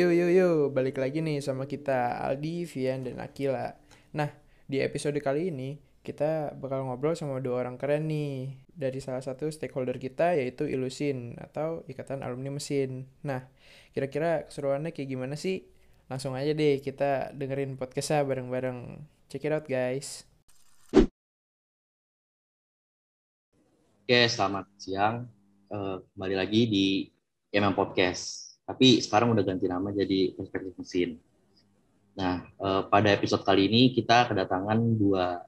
Yo 0.00 0.08
yo 0.08 0.32
yo, 0.32 0.72
balik 0.72 0.96
lagi 0.96 1.20
nih 1.20 1.44
sama 1.44 1.68
kita 1.68 2.24
Aldi, 2.24 2.64
Vian, 2.64 3.04
dan 3.04 3.20
Akila. 3.20 3.76
Nah, 4.16 4.32
di 4.64 4.80
episode 4.80 5.20
kali 5.20 5.52
ini 5.52 5.76
kita 6.00 6.56
bakal 6.56 6.88
ngobrol 6.88 7.12
sama 7.12 7.36
dua 7.44 7.60
orang 7.60 7.76
keren 7.76 8.08
nih 8.08 8.64
dari 8.72 8.96
salah 9.04 9.20
satu 9.20 9.52
stakeholder 9.52 10.00
kita 10.00 10.32
yaitu 10.40 10.64
Ilusin 10.64 11.36
atau 11.36 11.84
Ikatan 11.84 12.24
Alumni 12.24 12.48
Mesin. 12.48 13.12
Nah, 13.20 13.44
kira-kira 13.92 14.48
keseruannya 14.48 14.96
kayak 14.96 15.04
gimana 15.04 15.36
sih? 15.36 15.68
Langsung 16.08 16.32
aja 16.32 16.56
deh 16.56 16.80
kita 16.80 17.36
dengerin 17.36 17.76
podcastnya 17.76 18.24
bareng-bareng. 18.24 19.04
Check 19.28 19.44
it 19.44 19.52
out 19.52 19.68
guys. 19.68 20.24
Oke, 24.08 24.20
selamat 24.32 24.64
siang. 24.80 25.28
Uh, 25.68 26.00
kembali 26.16 26.40
lagi 26.40 26.64
di 26.72 26.86
MM 27.52 27.76
Podcast 27.76 28.49
tapi 28.70 29.02
sekarang 29.02 29.34
udah 29.34 29.42
ganti 29.42 29.66
nama 29.66 29.90
jadi 29.90 30.30
perspektif 30.38 30.78
mesin. 30.78 31.18
Nah, 32.14 32.46
eh, 32.46 32.82
pada 32.86 33.10
episode 33.10 33.42
kali 33.42 33.66
ini 33.66 33.90
kita 33.90 34.30
kedatangan 34.30 34.78
dua 34.94 35.42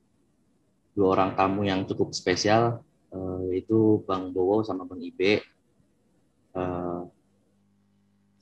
dua 0.90 1.06
orang 1.14 1.38
tamu 1.38 1.62
yang 1.62 1.86
cukup 1.86 2.10
spesial, 2.10 2.82
eh, 3.14 3.38
yaitu 3.54 4.02
Bang 4.02 4.34
Bowo 4.34 4.66
sama 4.66 4.82
Bang 4.82 4.98
Ibe. 4.98 5.38
Eh, 6.52 7.00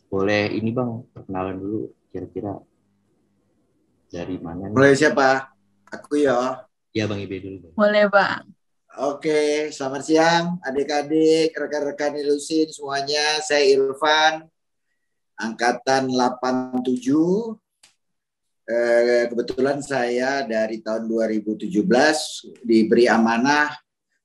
boleh 0.08 0.44
ini 0.56 0.72
Bang 0.72 1.04
perkenalan 1.12 1.60
dulu 1.60 1.92
kira-kira 2.08 2.56
dari 4.08 4.40
mana? 4.40 4.72
Boleh 4.72 4.96
siapa? 4.96 5.52
Aku 5.92 6.24
ya. 6.24 6.64
Ya 6.96 7.04
Bang 7.04 7.20
Ibe 7.20 7.36
dulu. 7.36 7.56
Bang. 7.68 7.74
Boleh 7.76 8.08
Bang. 8.08 8.48
Oke, 8.98 9.70
selamat 9.70 10.02
siang 10.02 10.58
adik-adik, 10.66 11.54
rekan-rekan 11.54 12.10
ilusin 12.18 12.66
semuanya. 12.74 13.38
Saya 13.38 13.62
Irfan, 13.78 14.50
angkatan 15.40 16.12
87. 16.12 17.56
Eh, 18.70 19.26
kebetulan 19.26 19.82
saya 19.82 20.46
dari 20.46 20.78
tahun 20.78 21.10
2017 21.10 21.66
diberi 22.62 23.10
amanah 23.10 23.74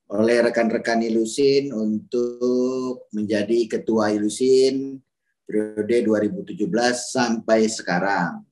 oleh 0.06 0.38
rekan-rekan 0.46 1.02
Ilusin 1.02 1.74
untuk 1.74 3.10
menjadi 3.10 3.66
ketua 3.66 4.14
Ilusin 4.14 5.02
periode 5.42 5.96
2017 6.06 6.62
sampai 7.10 7.66
sekarang. 7.66 8.46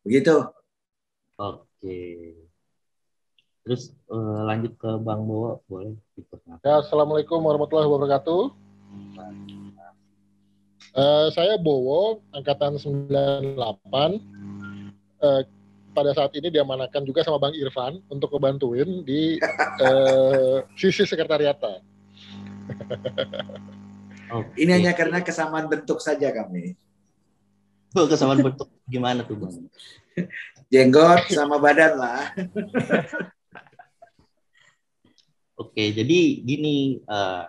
Begitu. 0.00 0.48
Oke. 1.36 2.00
Terus 3.62 3.94
uh, 4.10 4.42
lanjut 4.48 4.74
ke 4.74 4.90
Bang 5.00 5.22
Bowo, 5.22 5.62
boleh 5.70 5.94
Ya, 6.66 6.82
Assalamualaikum 6.82 7.38
warahmatullahi 7.38 7.88
wabarakatuh. 7.88 8.42
Uh, 10.92 11.32
saya 11.32 11.56
Bowo, 11.56 12.20
angkatan 12.36 12.76
98. 12.76 13.56
Uh, 15.22 15.42
pada 15.96 16.12
saat 16.12 16.32
ini 16.36 16.52
diamanahkan 16.52 17.00
juga 17.04 17.24
sama 17.24 17.40
Bang 17.40 17.56
Irfan 17.56 18.04
untuk 18.12 18.28
ngebantuin 18.32 19.00
di 19.00 19.40
uh, 19.80 20.60
sisi 20.80 21.08
sekretariatan. 21.08 21.80
oh, 24.36 24.44
ini 24.60 24.70
hanya 24.72 24.92
karena 24.92 25.24
kesamaan 25.24 25.64
bentuk 25.68 25.96
saja 26.00 26.28
kami. 26.28 26.76
Oh, 27.96 28.04
kesamaan 28.04 28.44
bentuk 28.44 28.68
gimana 28.84 29.24
tuh 29.24 29.40
Bang? 29.40 29.68
Jenggot 30.68 31.24
sama 31.32 31.56
badan 31.56 31.96
lah. 31.96 32.36
Oke, 35.56 35.92
jadi 35.92 36.18
gini 36.44 37.00
uh, 37.08 37.48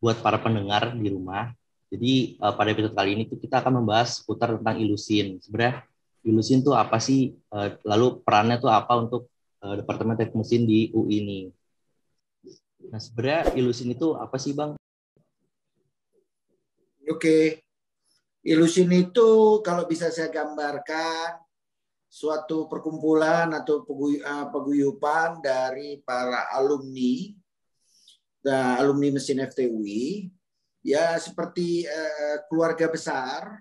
buat 0.00 0.20
para 0.20 0.40
pendengar 0.40 0.92
di 0.92 1.08
rumah, 1.08 1.56
jadi 1.96 2.36
uh, 2.44 2.52
pada 2.52 2.76
episode 2.76 2.92
kali 2.92 3.16
ini 3.16 3.24
tuh 3.24 3.40
kita 3.40 3.64
akan 3.64 3.80
membahas 3.80 4.20
seputar 4.20 4.60
tentang 4.60 4.76
ilusin. 4.76 5.40
Sebenarnya 5.40 5.88
ilusin 6.28 6.60
tuh 6.60 6.76
apa 6.76 7.00
sih? 7.00 7.32
Uh, 7.48 7.72
lalu 7.88 8.20
perannya 8.20 8.60
tuh 8.60 8.68
apa 8.68 8.92
untuk 9.00 9.32
uh, 9.64 9.80
Departemen 9.80 10.12
Teknik 10.20 10.44
Mesin 10.44 10.68
di 10.68 10.92
UI 10.92 11.24
ini? 11.24 11.40
Nah 12.92 13.00
sebenarnya 13.00 13.56
ilusin 13.56 13.96
itu 13.96 14.12
apa 14.12 14.36
sih 14.36 14.52
bang? 14.52 14.76
Oke, 17.08 17.64
ilusin 18.44 18.92
itu 18.92 19.62
kalau 19.64 19.88
bisa 19.88 20.12
saya 20.12 20.28
gambarkan 20.28 21.40
suatu 22.12 22.68
perkumpulan 22.68 23.48
atau 23.56 23.88
peguyupan 24.52 25.40
dari 25.40 26.02
para 26.04 26.50
alumni, 26.52 27.32
alumni 28.78 29.08
mesin 29.16 29.42
FTUI 29.42 30.35
ya 30.86 31.18
seperti 31.18 31.82
uh, 31.82 32.46
keluarga 32.46 32.86
besar. 32.86 33.58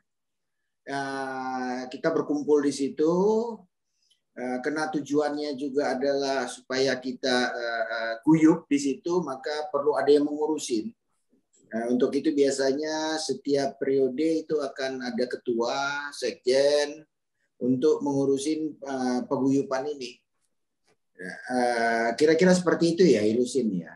Uh, 0.85 1.89
kita 1.89 2.13
berkumpul 2.13 2.61
di 2.61 2.69
situ. 2.69 3.13
Uh, 4.35 4.57
karena 4.61 4.91
tujuannya 4.93 5.57
juga 5.57 5.97
adalah 5.97 6.45
supaya 6.45 6.93
kita 6.99 7.55
guyup 8.21 8.69
di 8.69 8.77
situ, 8.77 9.23
maka 9.25 9.71
perlu 9.73 9.97
ada 9.97 10.11
yang 10.13 10.29
mengurusin. 10.29 10.93
Untuk 11.91 12.13
itu 12.15 12.31
biasanya 12.31 13.19
setiap 13.19 13.75
periode 13.81 14.47
itu 14.47 14.55
akan 14.63 15.11
ada 15.11 15.25
ketua, 15.27 16.07
sekjen 16.15 17.03
untuk 17.59 17.99
mengurusin 18.03 18.75
uh, 18.83 19.23
peguyupan 19.27 19.87
ini. 19.95 20.19
Kira-kira 22.15 22.51
uh, 22.51 22.57
seperti 22.59 22.95
itu 22.95 23.03
ya 23.07 23.23
ilusin 23.23 23.71
ya. 23.87 23.91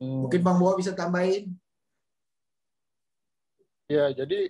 Hmm. 0.00 0.28
Mungkin 0.28 0.40
Bang 0.44 0.60
Boa 0.60 0.76
bisa 0.76 0.92
tambahin. 0.92 1.52
Ya, 3.88 4.08
jadi 4.16 4.48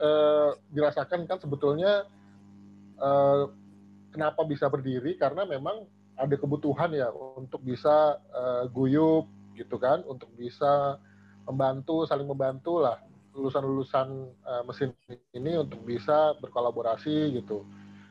eh, 0.00 0.50
dirasakan 0.72 1.28
kan 1.28 1.38
sebetulnya 1.40 2.08
eh, 2.96 3.44
kenapa 4.12 4.44
bisa 4.48 4.68
berdiri 4.72 5.20
karena 5.20 5.44
memang 5.44 5.84
ada 6.16 6.36
kebutuhan 6.36 6.92
ya 6.96 7.12
untuk 7.12 7.60
bisa 7.60 8.16
eh, 8.32 8.64
guyup 8.72 9.28
gitu 9.56 9.76
kan, 9.76 10.00
untuk 10.08 10.32
bisa 10.40 10.96
membantu, 11.44 12.08
saling 12.08 12.24
membantu 12.24 12.80
lah 12.80 12.96
lulusan-lulusan 13.36 14.08
eh, 14.28 14.62
mesin 14.64 14.90
ini 15.36 15.60
untuk 15.60 15.84
bisa 15.84 16.32
berkolaborasi 16.40 17.36
gitu. 17.36 17.64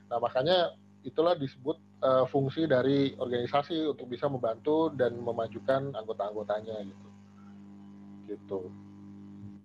Nah 0.09 0.21
makanya 0.21 0.77
itulah 1.01 1.33
disebut 1.33 1.77
uh, 2.05 2.25
fungsi 2.29 2.69
dari 2.69 3.13
organisasi 3.17 3.89
untuk 3.89 4.05
bisa 4.05 4.29
membantu 4.29 4.93
dan 4.93 5.17
memajukan 5.17 5.93
anggota-anggotanya 5.97 6.77
gitu. 6.85 7.07
Gitu. 8.29 8.59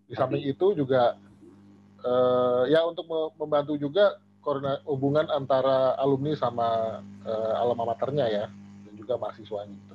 Di 0.06 0.14
samping 0.14 0.42
itu 0.46 0.66
juga 0.78 1.18
uh, 2.06 2.62
ya 2.70 2.86
untuk 2.86 3.10
membantu 3.38 3.74
juga 3.74 4.22
hubungan 4.86 5.26
antara 5.26 5.98
alumni 5.98 6.38
sama 6.38 7.02
uh, 7.26 7.54
alma 7.58 7.82
maternya 7.82 8.30
ya 8.30 8.44
dan 8.86 8.94
juga 8.94 9.18
mahasiswanya 9.18 9.74
gitu. 9.74 9.94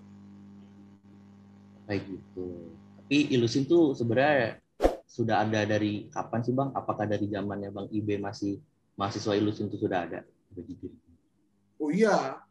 Kayak 1.88 2.02
gitu. 2.12 2.48
Tapi 3.00 3.18
ilusin 3.32 3.64
tuh 3.64 3.96
sebenarnya 3.96 4.60
sudah 5.08 5.48
ada 5.48 5.64
dari 5.64 6.12
kapan 6.12 6.40
sih 6.44 6.52
bang? 6.52 6.72
Apakah 6.76 7.08
dari 7.08 7.32
zamannya 7.32 7.72
bang 7.72 7.88
Ibe 7.96 8.20
masih 8.20 8.60
mahasiswa 9.00 9.32
ilusin 9.40 9.72
itu 9.72 9.88
sudah 9.88 10.04
ada? 10.04 10.20
Oh 11.80 11.88
iya, 11.88 12.44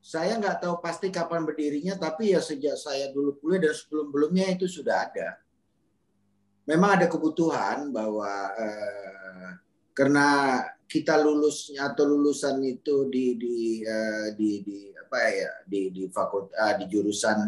saya 0.00 0.40
nggak 0.40 0.64
tahu 0.64 0.80
pasti 0.80 1.12
kapan 1.12 1.44
berdirinya, 1.44 1.92
tapi 2.00 2.32
ya 2.32 2.40
sejak 2.40 2.80
saya 2.80 3.12
dulu 3.12 3.36
kuliah 3.36 3.68
dan 3.68 3.74
sebelum-belumnya 3.76 4.56
itu 4.56 4.64
sudah 4.64 5.12
ada 5.12 5.36
memang 6.66 7.00
ada 7.00 7.06
kebutuhan 7.06 7.94
bahwa 7.94 8.30
eh, 8.58 9.50
karena 9.96 10.60
kita 10.86 11.18
lulusnya 11.18 11.90
atau 11.92 12.06
lulusan 12.06 12.62
itu 12.62 13.10
di 13.10 13.34
di 13.34 13.56
uh, 13.82 14.30
di, 14.38 14.62
di 14.62 14.78
apa 14.94 15.18
ya 15.34 15.50
di 15.66 15.90
di 15.90 16.06
fakultas 16.06 16.54
uh, 16.54 16.74
di 16.78 16.84
jurusan 16.86 17.38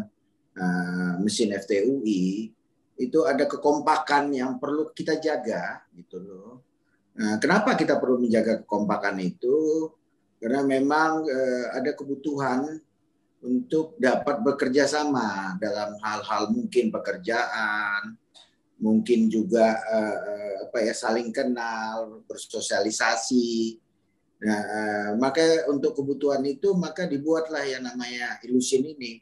uh, 0.59 1.13
mesin 1.23 1.55
FTUI 1.55 2.51
itu 2.99 3.19
ada 3.23 3.47
kekompakan 3.47 4.35
yang 4.35 4.59
perlu 4.59 4.91
kita 4.91 5.15
jaga 5.23 5.87
gitu 5.95 6.19
loh. 6.19 6.51
Nah, 7.15 7.39
kenapa 7.39 7.79
kita 7.79 7.95
perlu 7.95 8.19
menjaga 8.19 8.59
kekompakan 8.63 9.23
itu? 9.23 9.87
Karena 10.35 10.63
memang 10.67 11.23
uh, 11.23 11.65
ada 11.79 11.95
kebutuhan 11.95 12.75
untuk 13.39 13.95
dapat 13.95 14.43
bekerja 14.43 14.83
sama 14.83 15.55
dalam 15.63 15.95
hal-hal 16.03 16.51
mungkin 16.51 16.91
pekerjaan, 16.91 18.18
mungkin 18.79 19.27
juga 19.27 19.75
uh, 19.75 20.17
apa 20.67 20.77
ya 20.83 20.95
saling 20.95 21.29
kenal, 21.35 22.23
bersosialisasi. 22.25 23.75
Nah, 24.39 24.61
uh, 24.63 25.09
maka 25.19 25.67
untuk 25.67 25.99
kebutuhan 25.99 26.41
itu 26.47 26.71
maka 26.79 27.03
dibuatlah 27.05 27.63
yang 27.67 27.83
namanya 27.83 28.39
ilusin 28.47 28.87
ini. 28.87 29.19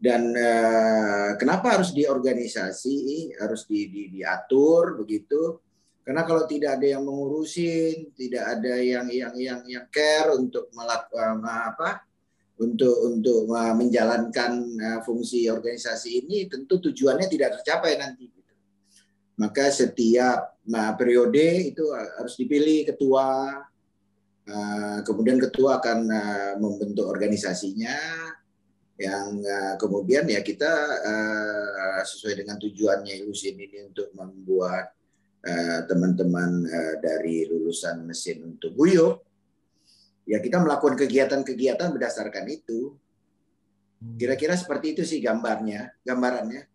Dan 0.00 0.32
uh, 0.32 1.36
kenapa 1.36 1.76
harus 1.76 1.92
diorganisasi, 1.92 3.30
harus 3.36 3.68
di, 3.68 3.90
di, 3.92 4.02
diatur 4.16 4.96
begitu? 4.96 5.60
Karena 6.00 6.24
kalau 6.24 6.48
tidak 6.48 6.80
ada 6.80 6.96
yang 6.96 7.04
mengurusin, 7.04 8.08
tidak 8.16 8.56
ada 8.56 8.80
yang 8.80 9.12
yang 9.12 9.34
yang 9.36 9.60
yang 9.68 9.86
care 9.92 10.32
untuk 10.32 10.72
melakukan 10.72 11.44
apa? 11.44 12.06
untuk 12.60 12.92
untuk 13.08 13.48
menjalankan 13.48 14.76
fungsi 15.00 15.48
organisasi 15.48 16.20
ini 16.20 16.44
tentu 16.44 16.76
tujuannya 16.76 17.24
tidak 17.24 17.56
tercapai 17.56 17.96
nanti 17.96 18.28
Maka 19.40 19.72
setiap 19.72 20.60
nah, 20.68 20.92
periode 21.00 21.72
itu 21.72 21.88
harus 21.96 22.36
dipilih 22.36 22.92
ketua, 22.92 23.56
uh, 24.44 24.98
kemudian 25.00 25.40
ketua 25.40 25.80
akan 25.80 25.98
uh, 26.12 26.52
membentuk 26.60 27.08
organisasinya, 27.08 27.96
yang 29.00 29.40
uh, 29.40 29.74
kemudian 29.80 30.28
ya 30.28 30.44
kita 30.44 30.68
uh, 31.00 32.04
sesuai 32.04 32.44
dengan 32.44 32.60
tujuannya 32.60 33.16
Ilusin 33.24 33.56
ini 33.56 33.88
untuk 33.88 34.12
membuat 34.12 34.92
teman-teman 35.88 36.68
uh, 36.68 36.94
dari 37.00 37.48
lulusan 37.48 38.04
mesin 38.04 38.44
untuk 38.44 38.76
guyup, 38.76 39.24
ya 40.28 40.36
kita 40.36 40.60
melakukan 40.60 41.00
kegiatan-kegiatan 41.00 41.96
berdasarkan 41.96 42.44
itu. 42.44 42.92
Hmm. 44.04 44.20
Kira-kira 44.20 44.52
seperti 44.52 44.92
itu 44.92 45.02
sih 45.08 45.16
gambarnya, 45.24 45.96
gambarannya. 46.04 46.68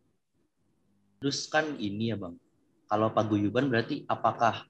Terus 1.22 1.46
kan 1.46 1.78
ini 1.78 2.10
ya 2.10 2.18
bang, 2.18 2.34
kalau 2.96 3.12
paguyuban 3.12 3.68
berarti 3.68 4.08
apakah 4.08 4.64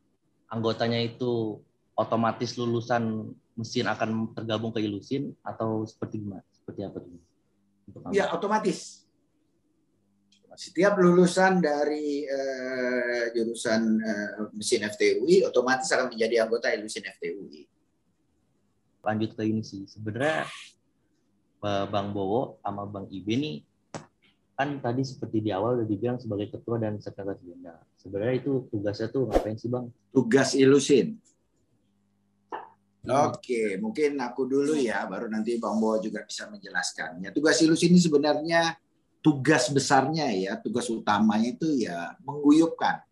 anggotanya 0.50 0.98
itu 0.98 1.62
otomatis 1.94 2.58
lulusan 2.58 3.30
mesin 3.54 3.86
akan 3.86 4.34
tergabung 4.34 4.74
ke 4.74 4.82
Ilusin 4.82 5.30
atau 5.46 5.86
seperti 5.86 6.26
gimana? 6.26 6.42
Seperti 6.50 6.82
apa 6.90 6.98
tuh? 7.06 7.22
Ya 8.10 8.34
otomatis. 8.34 9.06
Setiap 10.58 10.98
lulusan 10.98 11.62
dari 11.62 12.26
uh, 12.26 13.30
jurusan 13.30 14.02
uh, 14.02 14.50
mesin 14.58 14.90
FTUI 14.90 15.46
otomatis 15.46 15.94
akan 15.94 16.10
menjadi 16.10 16.50
anggota 16.50 16.74
Ilusin 16.74 17.06
FTUI. 17.06 17.70
Lanjut 19.06 19.38
ke 19.38 19.46
ini 19.46 19.62
sih, 19.62 19.86
sebenarnya 19.86 20.50
Bang 21.62 22.10
Bowo 22.10 22.58
sama 22.66 22.90
Bang 22.90 23.06
Ibe 23.06 23.38
nih 23.38 23.62
kan 24.56 24.80
tadi 24.80 25.04
seperti 25.04 25.44
di 25.44 25.52
awal 25.52 25.84
udah 25.84 25.88
dibilang 25.88 26.18
sebagai 26.18 26.56
ketua 26.56 26.80
dan 26.80 26.96
sekretaris 26.96 27.44
jenderal. 27.44 27.84
Sebenarnya 28.00 28.36
itu 28.40 28.52
tugasnya 28.72 29.08
tuh 29.12 29.28
ngapain 29.28 29.60
sih 29.60 29.68
bang? 29.68 29.86
Tugas 30.16 30.56
ilusin. 30.56 31.20
Oke, 33.06 33.78
mungkin 33.78 34.18
aku 34.18 34.50
dulu 34.50 34.74
ya, 34.74 35.06
baru 35.06 35.30
nanti 35.30 35.62
Bang 35.62 35.78
Bo 35.78 36.02
juga 36.02 36.26
bisa 36.26 36.50
menjelaskannya. 36.50 37.30
Tugas 37.30 37.62
ilus 37.62 37.86
ini 37.86 38.02
sebenarnya 38.02 38.74
tugas 39.22 39.70
besarnya 39.70 40.34
ya, 40.34 40.58
tugas 40.58 40.90
utamanya 40.90 41.54
itu 41.54 41.86
ya 41.86 42.18
mengguyupkan. 42.26 43.06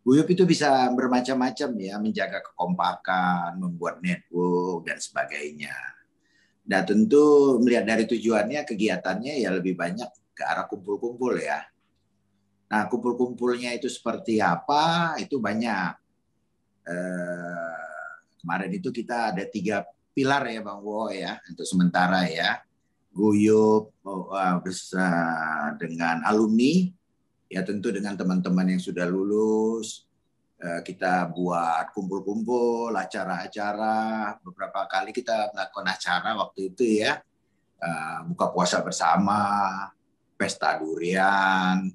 Guyup 0.00 0.26
itu 0.32 0.42
bisa 0.48 0.90
bermacam-macam 0.90 1.70
ya, 1.78 1.94
menjaga 2.02 2.42
kekompakan, 2.42 3.60
membuat 3.62 4.02
network 4.02 4.88
dan 4.88 4.98
sebagainya. 4.98 5.76
Dan 6.64 6.82
tentu 6.88 7.58
melihat 7.62 7.84
dari 7.84 8.08
tujuannya, 8.08 8.64
kegiatannya 8.64 9.38
ya 9.38 9.54
lebih 9.54 9.78
banyak 9.78 10.08
ke 10.40 10.44
arah 10.48 10.64
kumpul-kumpul 10.64 11.36
ya. 11.36 11.68
Nah, 12.72 12.88
kumpul-kumpulnya 12.88 13.76
itu 13.76 13.92
seperti 13.92 14.40
apa? 14.40 15.12
Itu 15.20 15.36
banyak. 15.36 15.92
Eh, 16.88 17.80
Kemarin 18.40 18.72
itu 18.72 18.88
kita 18.88 19.36
ada 19.36 19.44
tiga 19.44 19.84
pilar 20.16 20.48
ya 20.48 20.64
Bang 20.64 20.80
Wo 20.80 21.12
ya 21.12 21.36
untuk 21.44 21.68
sementara 21.68 22.24
ya. 22.24 22.64
Guyup 23.12 23.92
besar 24.64 25.76
dengan 25.76 26.24
alumni 26.24 26.88
ya 27.50 27.60
tentu 27.66 27.90
dengan 27.90 28.14
teman-teman 28.14 28.70
yang 28.70 28.80
sudah 28.80 29.04
lulus 29.10 30.06
eh, 30.62 30.80
kita 30.86 31.26
buat 31.34 31.90
kumpul-kumpul 31.90 32.94
acara-acara 32.94 34.38
beberapa 34.46 34.86
kali 34.86 35.10
kita 35.10 35.50
melakukan 35.50 35.90
acara 35.90 36.38
waktu 36.38 36.70
itu 36.70 37.02
ya 37.02 37.18
eh, 37.82 38.18
buka 38.30 38.54
puasa 38.54 38.78
bersama 38.78 39.42
pesta 40.40 40.80
durian. 40.80 41.92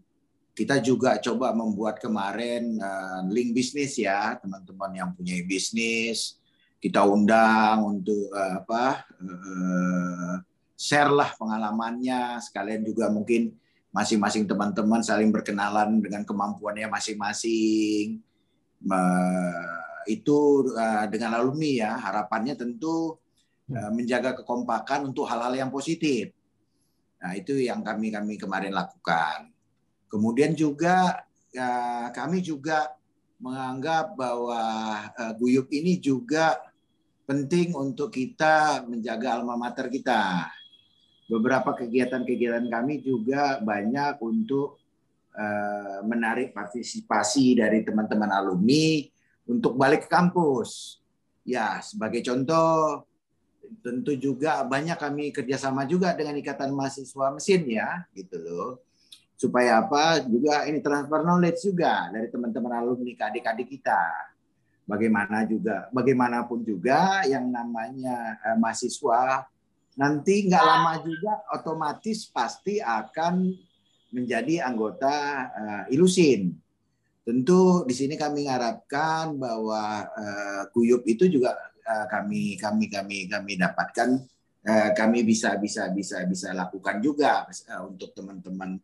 Kita 0.54 0.78
juga 0.78 1.18
coba 1.18 1.50
membuat 1.58 1.98
kemarin 1.98 2.78
uh, 2.78 3.26
link 3.34 3.58
bisnis 3.58 3.98
ya 3.98 4.38
teman-teman 4.38 4.94
yang 4.94 5.10
punya 5.18 5.42
bisnis. 5.42 6.38
Kita 6.78 7.02
undang 7.10 7.98
untuk 7.98 8.30
uh, 8.30 8.62
apa 8.62 9.04
uh, 9.18 10.34
share 10.78 11.10
lah 11.10 11.34
pengalamannya. 11.34 12.38
Sekalian 12.46 12.86
juga 12.86 13.10
mungkin 13.10 13.58
masing-masing 13.90 14.46
teman-teman 14.46 15.02
saling 15.02 15.34
berkenalan 15.34 15.98
dengan 15.98 16.22
kemampuannya 16.22 16.88
masing-masing. 16.88 18.22
Itu 20.06 20.70
dengan 21.10 21.32
alumni 21.34 21.72
ya 21.74 21.92
harapannya 21.98 22.54
tentu 22.54 23.18
uh, 23.74 23.92
menjaga 23.92 24.38
kekompakan 24.40 25.10
untuk 25.10 25.26
hal-hal 25.26 25.52
yang 25.58 25.74
positif 25.74 26.32
nah 27.26 27.34
itu 27.34 27.58
yang 27.58 27.82
kami 27.82 28.14
kami 28.14 28.38
kemarin 28.38 28.70
lakukan 28.70 29.56
Kemudian 30.16 30.54
juga 30.56 31.28
ya, 31.52 32.08
kami 32.16 32.40
juga 32.40 32.94
menganggap 33.42 34.16
bahwa 34.16 34.64
uh, 35.12 35.34
Guyup 35.36 35.68
ini 35.76 36.00
juga 36.00 36.56
penting 37.28 37.76
untuk 37.76 38.14
kita 38.14 38.86
menjaga 38.88 39.36
alma 39.42 39.60
mater 39.60 39.92
kita. 39.92 40.48
Beberapa 41.28 41.74
kegiatan-kegiatan 41.74 42.70
kami 42.70 43.02
juga 43.02 43.60
banyak 43.60 44.22
untuk 44.22 44.80
uh, 45.36 46.00
menarik 46.06 46.56
partisipasi 46.56 47.60
dari 47.60 47.84
teman-teman 47.84 48.30
alumni 48.30 49.04
untuk 49.50 49.76
balik 49.76 50.06
ke 50.06 50.10
kampus. 50.16 51.02
Ya, 51.44 51.82
sebagai 51.82 52.24
contoh, 52.24 53.04
tentu 53.84 54.14
juga 54.16 54.64
banyak 54.64 54.96
kami 54.96 55.32
kerjasama 55.34 55.88
juga 55.88 56.14
dengan 56.16 56.36
Ikatan 56.38 56.72
Mahasiswa 56.72 57.34
Mesin 57.34 57.64
ya, 57.68 58.04
gitu 58.16 58.40
loh. 58.40 58.84
Supaya 59.36 59.84
apa? 59.84 60.24
Juga 60.24 60.64
ini 60.68 60.80
transfer 60.80 61.20
knowledge 61.24 61.60
juga 61.68 62.08
dari 62.12 62.32
teman-teman 62.32 62.80
alumni 62.80 63.14
adik-adik 63.16 63.68
kita. 63.68 64.32
Bagaimana 64.86 65.44
juga 65.50 65.90
bagaimanapun 65.90 66.62
juga 66.62 67.26
yang 67.26 67.50
namanya 67.50 68.38
eh, 68.46 68.58
mahasiswa 68.62 69.50
nanti 69.98 70.46
nggak 70.46 70.62
lama 70.62 70.94
juga 71.02 71.42
otomatis 71.56 72.30
pasti 72.30 72.78
akan 72.78 73.50
menjadi 74.14 74.62
anggota 74.62 75.16
eh, 75.52 75.84
ilusin. 75.98 76.54
Tentu 77.26 77.82
di 77.90 77.98
sini 77.98 78.14
kami 78.14 78.46
mengharapkan 78.46 79.34
bahwa 79.36 80.06
eh, 80.06 80.62
kuyup 80.70 81.02
itu 81.10 81.26
juga 81.28 81.58
eh, 81.86 82.06
kami 82.10 82.58
kami 82.58 82.86
kami 82.90 83.18
kami 83.30 83.54
dapatkan 83.56 84.10
eh, 84.66 84.90
kami 84.98 85.22
bisa 85.22 85.56
bisa 85.62 85.94
bisa 85.94 86.26
bisa 86.26 86.52
lakukan 86.52 86.98
juga 87.00 87.46
eh, 87.50 87.82
untuk 87.86 88.12
teman-teman 88.18 88.82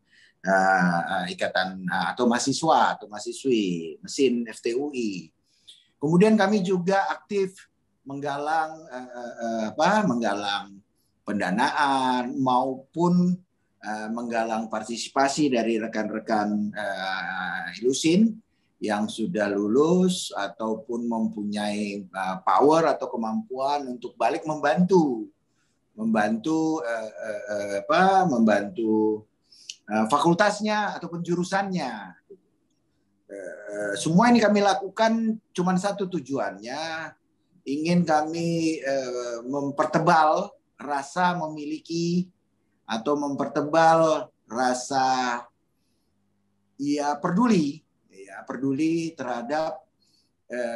ikatan 1.29 1.86
atau 1.86 2.25
mahasiswa 2.25 2.98
atau 2.98 3.05
mahasiswi 3.05 3.93
mesin 4.01 4.41
FTUI. 4.50 5.29
Kemudian 6.01 6.34
kami 6.34 6.65
juga 6.65 7.05
aktif 7.13 7.70
menggalang 8.01 8.74
apa 9.70 10.01
menggalang 10.01 10.81
pendanaan 11.22 12.34
maupun 12.41 13.38
menggalang 14.10 14.65
partisipasi 14.65 15.53
dari 15.53 15.77
rekan-rekan 15.77 16.74
uh, 16.74 17.77
Ilusin 17.77 18.34
yang 18.82 19.06
sudah 19.06 19.46
lulus 19.54 20.34
ataupun 20.34 21.06
mempunyai 21.06 22.10
uh, 22.10 22.42
power 22.42 22.90
atau 22.90 23.08
kemampuan 23.14 23.86
untuk 23.86 24.18
balik 24.18 24.42
membantu 24.44 25.30
membantu 25.94 26.82
uh, 26.82 27.12
uh, 27.14 27.42
uh, 27.46 27.74
apa 27.86 28.26
membantu 28.26 29.22
Eh, 29.92 30.06
fakultasnya 30.08 30.96
ataupun 30.96 31.20
jurusannya. 31.20 31.92
Eh, 33.28 33.94
semua 34.00 34.32
ini 34.32 34.40
kami 34.40 34.64
lakukan 34.64 35.36
cuma 35.52 35.76
satu 35.76 36.08
tujuannya, 36.08 37.12
ingin 37.68 38.08
kami 38.08 38.80
eh, 38.80 39.40
mempertebal 39.44 40.48
rasa 40.80 41.36
memiliki 41.36 42.32
atau 42.88 43.20
mempertebal 43.20 44.32
rasa 44.48 45.44
ya 46.80 47.12
peduli, 47.20 47.84
ya 48.32 48.48
peduli 48.48 49.12
terhadap 49.12 49.84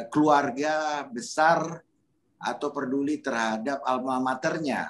keluarga 0.08 1.04
besar 1.08 1.84
atau 2.40 2.72
peduli 2.72 3.20
terhadap 3.20 3.84
alma 3.84 4.16
maternya 4.24 4.88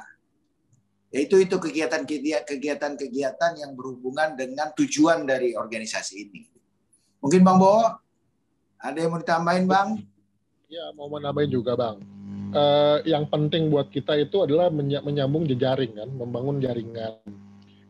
yaitu 1.15 1.39
itu 1.41 1.57
kegiatan-kegiatan 1.57 2.93
kegiatan 2.99 3.53
yang 3.57 3.73
berhubungan 3.79 4.35
dengan 4.35 4.75
tujuan 4.75 5.23
dari 5.25 5.55
organisasi 5.55 6.15
ini. 6.29 6.43
Mungkin 7.23 7.41
Bang 7.47 7.57
Bo, 7.63 7.81
ada 8.77 8.99
yang 8.99 9.15
mau 9.15 9.21
ditambahin 9.23 9.65
Bang? 9.65 9.89
Ya, 10.67 10.93
mau 10.99 11.09
menambahin 11.09 11.51
juga 11.51 11.79
Bang. 11.79 12.03
Uh, 12.53 13.03
yang 13.09 13.27
penting 13.33 13.73
buat 13.73 13.91
kita 13.91 14.19
itu 14.19 14.45
adalah 14.45 14.71
menyambung 14.73 15.47
jejaring 15.47 15.95
kan, 15.95 16.09
membangun 16.11 16.61
jaringan. 16.61 17.17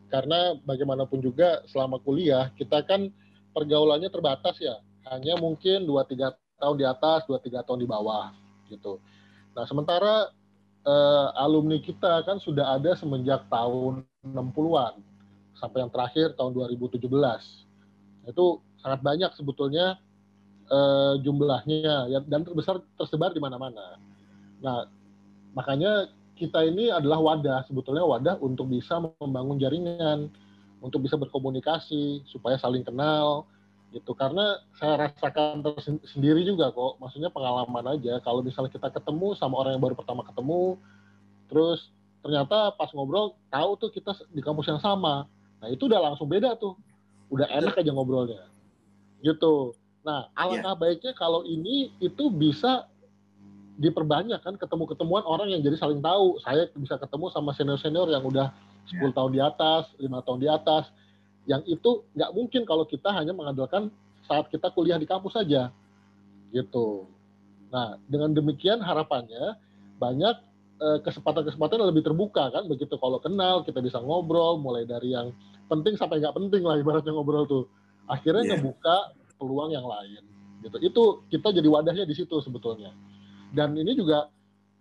Karena 0.07 0.55
bagaimanapun 0.63 1.19
juga 1.19 1.61
selama 1.67 1.99
kuliah 1.99 2.47
kita 2.55 2.79
kan 2.87 3.11
pergaulannya 3.57 4.13
terbatas 4.13 4.61
ya, 4.61 4.77
hanya 5.09 5.33
mungkin 5.41 5.89
2-3 5.89 6.37
tahun 6.61 6.75
di 6.77 6.85
atas, 6.85 7.25
2-3 7.25 7.65
tahun 7.65 7.79
di 7.81 7.89
bawah 7.89 8.29
gitu. 8.69 9.01
Nah, 9.57 9.65
sementara 9.65 10.29
uh, 10.85 11.27
alumni 11.41 11.81
kita 11.81 12.21
kan 12.21 12.37
sudah 12.37 12.77
ada 12.77 12.93
semenjak 12.93 13.49
tahun 13.49 14.05
60-an 14.21 15.01
sampai 15.57 15.81
yang 15.81 15.89
terakhir 15.89 16.37
tahun 16.37 16.53
2017. 16.53 17.01
Itu 18.29 18.61
sangat 18.77 19.01
banyak 19.01 19.33
sebetulnya 19.33 19.97
uh, 20.69 21.17
jumlahnya 21.25 22.13
ya, 22.13 22.19
dan 22.21 22.45
terbesar 22.45 22.85
tersebar 23.01 23.33
di 23.33 23.41
mana-mana. 23.41 23.97
Nah, 24.61 24.85
makanya 25.57 26.13
kita 26.37 26.61
ini 26.61 26.93
adalah 26.93 27.17
wadah 27.17 27.65
sebetulnya 27.65 28.05
wadah 28.05 28.37
untuk 28.45 28.69
bisa 28.69 29.01
membangun 29.01 29.57
jaringan, 29.57 30.29
untuk 30.81 31.03
bisa 31.03 31.17
berkomunikasi 31.17 32.25
supaya 32.29 32.55
saling 32.57 32.85
kenal 32.85 33.49
gitu. 33.95 34.11
Karena 34.13 34.59
saya 34.77 35.07
rasakan 35.07 35.63
sendiri 36.03 36.43
juga 36.43 36.69
kok, 36.71 36.99
maksudnya 36.99 37.31
pengalaman 37.31 37.97
aja. 37.97 38.19
Kalau 38.21 38.43
misalnya 38.43 38.71
kita 38.71 38.91
ketemu 38.91 39.33
sama 39.39 39.63
orang 39.63 39.77
yang 39.77 39.83
baru 39.83 39.95
pertama 39.95 40.27
ketemu, 40.27 40.77
terus 41.47 41.89
ternyata 42.21 42.75
pas 42.75 42.91
ngobrol 42.91 43.37
tahu 43.47 43.71
tuh 43.79 43.89
kita 43.93 44.11
di 44.33 44.41
kampus 44.43 44.67
yang 44.67 44.81
sama. 44.83 45.25
Nah 45.63 45.67
itu 45.71 45.87
udah 45.87 46.11
langsung 46.11 46.27
beda 46.27 46.59
tuh, 46.59 46.75
udah 47.31 47.47
enak 47.47 47.79
aja 47.79 47.91
ngobrolnya, 47.95 48.45
gitu. 49.23 49.73
Nah 50.03 50.29
alangkah 50.35 50.75
yeah. 50.75 50.81
baiknya 50.81 51.13
kalau 51.15 51.41
ini 51.47 51.95
itu 52.03 52.29
bisa 52.29 52.85
diperbanyak 53.77 54.41
kan 54.41 54.57
ketemu-ketemuan 54.57 55.21
orang 55.23 55.53
yang 55.53 55.61
jadi 55.61 55.77
saling 55.77 56.01
tahu. 56.01 56.41
Saya 56.41 56.67
bisa 56.75 56.97
ketemu 56.97 57.29
sama 57.29 57.53
senior-senior 57.53 58.09
yang 58.09 58.25
udah 58.25 58.49
10 58.87 58.97
yeah. 58.97 59.11
tahun 59.11 59.31
di 59.35 59.41
atas, 59.43 59.83
lima 59.99 60.19
tahun 60.23 60.39
di 60.39 60.49
atas. 60.49 60.87
Yang 61.47 61.79
itu 61.79 61.91
nggak 62.15 62.31
mungkin 62.35 62.61
kalau 62.63 62.83
kita 62.87 63.11
hanya 63.11 63.31
mengandalkan 63.35 63.91
saat 64.27 64.51
kita 64.51 64.71
kuliah 64.71 64.99
di 64.99 65.07
kampus 65.07 65.35
saja. 65.35 65.71
Gitu. 66.51 67.07
Nah, 67.71 67.99
dengan 68.07 68.31
demikian 68.31 68.79
harapannya 68.79 69.59
banyak 69.99 70.35
eh, 70.79 70.99
kesempatan-kesempatan 71.03 71.83
lebih 71.89 72.05
terbuka 72.05 72.53
kan 72.53 72.63
begitu 72.69 72.95
kalau 73.01 73.17
kenal 73.17 73.65
kita 73.65 73.81
bisa 73.81 73.97
ngobrol 73.97 74.61
mulai 74.61 74.85
dari 74.85 75.11
yang 75.11 75.33
penting 75.67 75.97
sampai 75.97 76.21
nggak 76.21 76.37
penting 76.37 76.63
lah 76.63 76.77
ibaratnya 76.77 77.11
ngobrol 77.11 77.49
tuh 77.49 77.65
akhirnya 78.07 78.45
yeah. 78.45 78.51
ngebuka 78.61 78.95
peluang 79.41 79.73
yang 79.73 79.83
lain 79.83 80.21
gitu 80.61 80.77
itu 80.81 81.03
kita 81.33 81.49
jadi 81.53 81.67
wadahnya 81.69 82.05
di 82.05 82.13
situ 82.13 82.37
sebetulnya 82.41 82.93
dan 83.53 83.73
ini 83.73 83.93
juga 83.97 84.29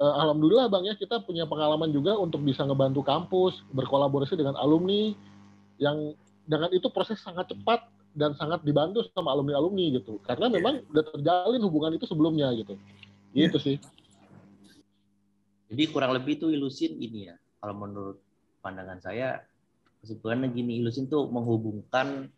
uh, 0.00 0.15
alhamdulillah 0.23 0.69
bang 0.69 0.93
ya 0.93 0.95
kita 0.97 1.23
punya 1.25 1.45
pengalaman 1.49 1.93
juga 1.93 2.17
untuk 2.17 2.45
bisa 2.45 2.65
ngebantu 2.65 3.05
kampus 3.05 3.65
berkolaborasi 3.73 4.37
dengan 4.37 4.57
alumni 4.57 5.12
yang 5.81 6.17
dengan 6.47 6.71
itu 6.73 6.88
proses 6.93 7.21
sangat 7.21 7.50
cepat 7.53 7.85
dan 8.17 8.33
sangat 8.33 8.65
dibantu 8.65 9.05
sama 9.12 9.35
alumni 9.37 9.61
alumni 9.61 9.93
gitu. 9.93 10.17
Karena 10.25 10.49
memang 10.49 10.81
udah 10.88 11.05
terjalin 11.12 11.61
hubungan 11.61 11.93
itu 12.00 12.09
sebelumnya 12.09 12.49
gitu. 12.57 12.81
Yeah. 13.37 13.53
gitu 13.53 13.59
sih. 13.61 13.76
Jadi 15.69 15.83
kurang 15.91 16.17
lebih 16.17 16.41
tuh 16.41 16.49
ilusin 16.55 16.97
ini 16.97 17.29
ya 17.29 17.37
kalau 17.61 17.75
menurut 17.76 18.19
pandangan 18.62 19.03
saya 19.03 19.43
kesimpulannya 20.00 20.55
gini 20.55 20.79
ilusin 20.81 21.11
tuh 21.11 21.26
menghubungkan 21.29 22.31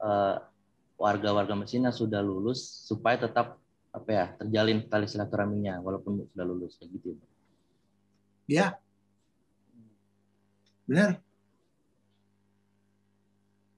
uh, 0.00 0.40
warga-warga 0.96 1.52
mesin 1.52 1.84
yang 1.84 1.94
sudah 1.94 2.24
lulus 2.24 2.64
supaya 2.88 3.20
tetap 3.20 3.60
apa 3.94 4.10
ya 4.10 4.26
terjalin 4.42 4.78
tali 4.90 5.06
silaturahminya 5.06 5.78
walaupun 5.78 6.26
sudah 6.34 6.44
lulus 6.44 6.74
kayak 6.76 6.90
gitu 6.98 7.14
ya 8.50 8.74
benar 10.90 11.22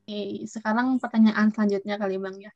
Oke, 0.06 0.46
sekarang 0.46 1.02
pertanyaan 1.02 1.50
selanjutnya 1.50 1.98
kali 1.98 2.14
Bang 2.22 2.38
ya. 2.38 2.54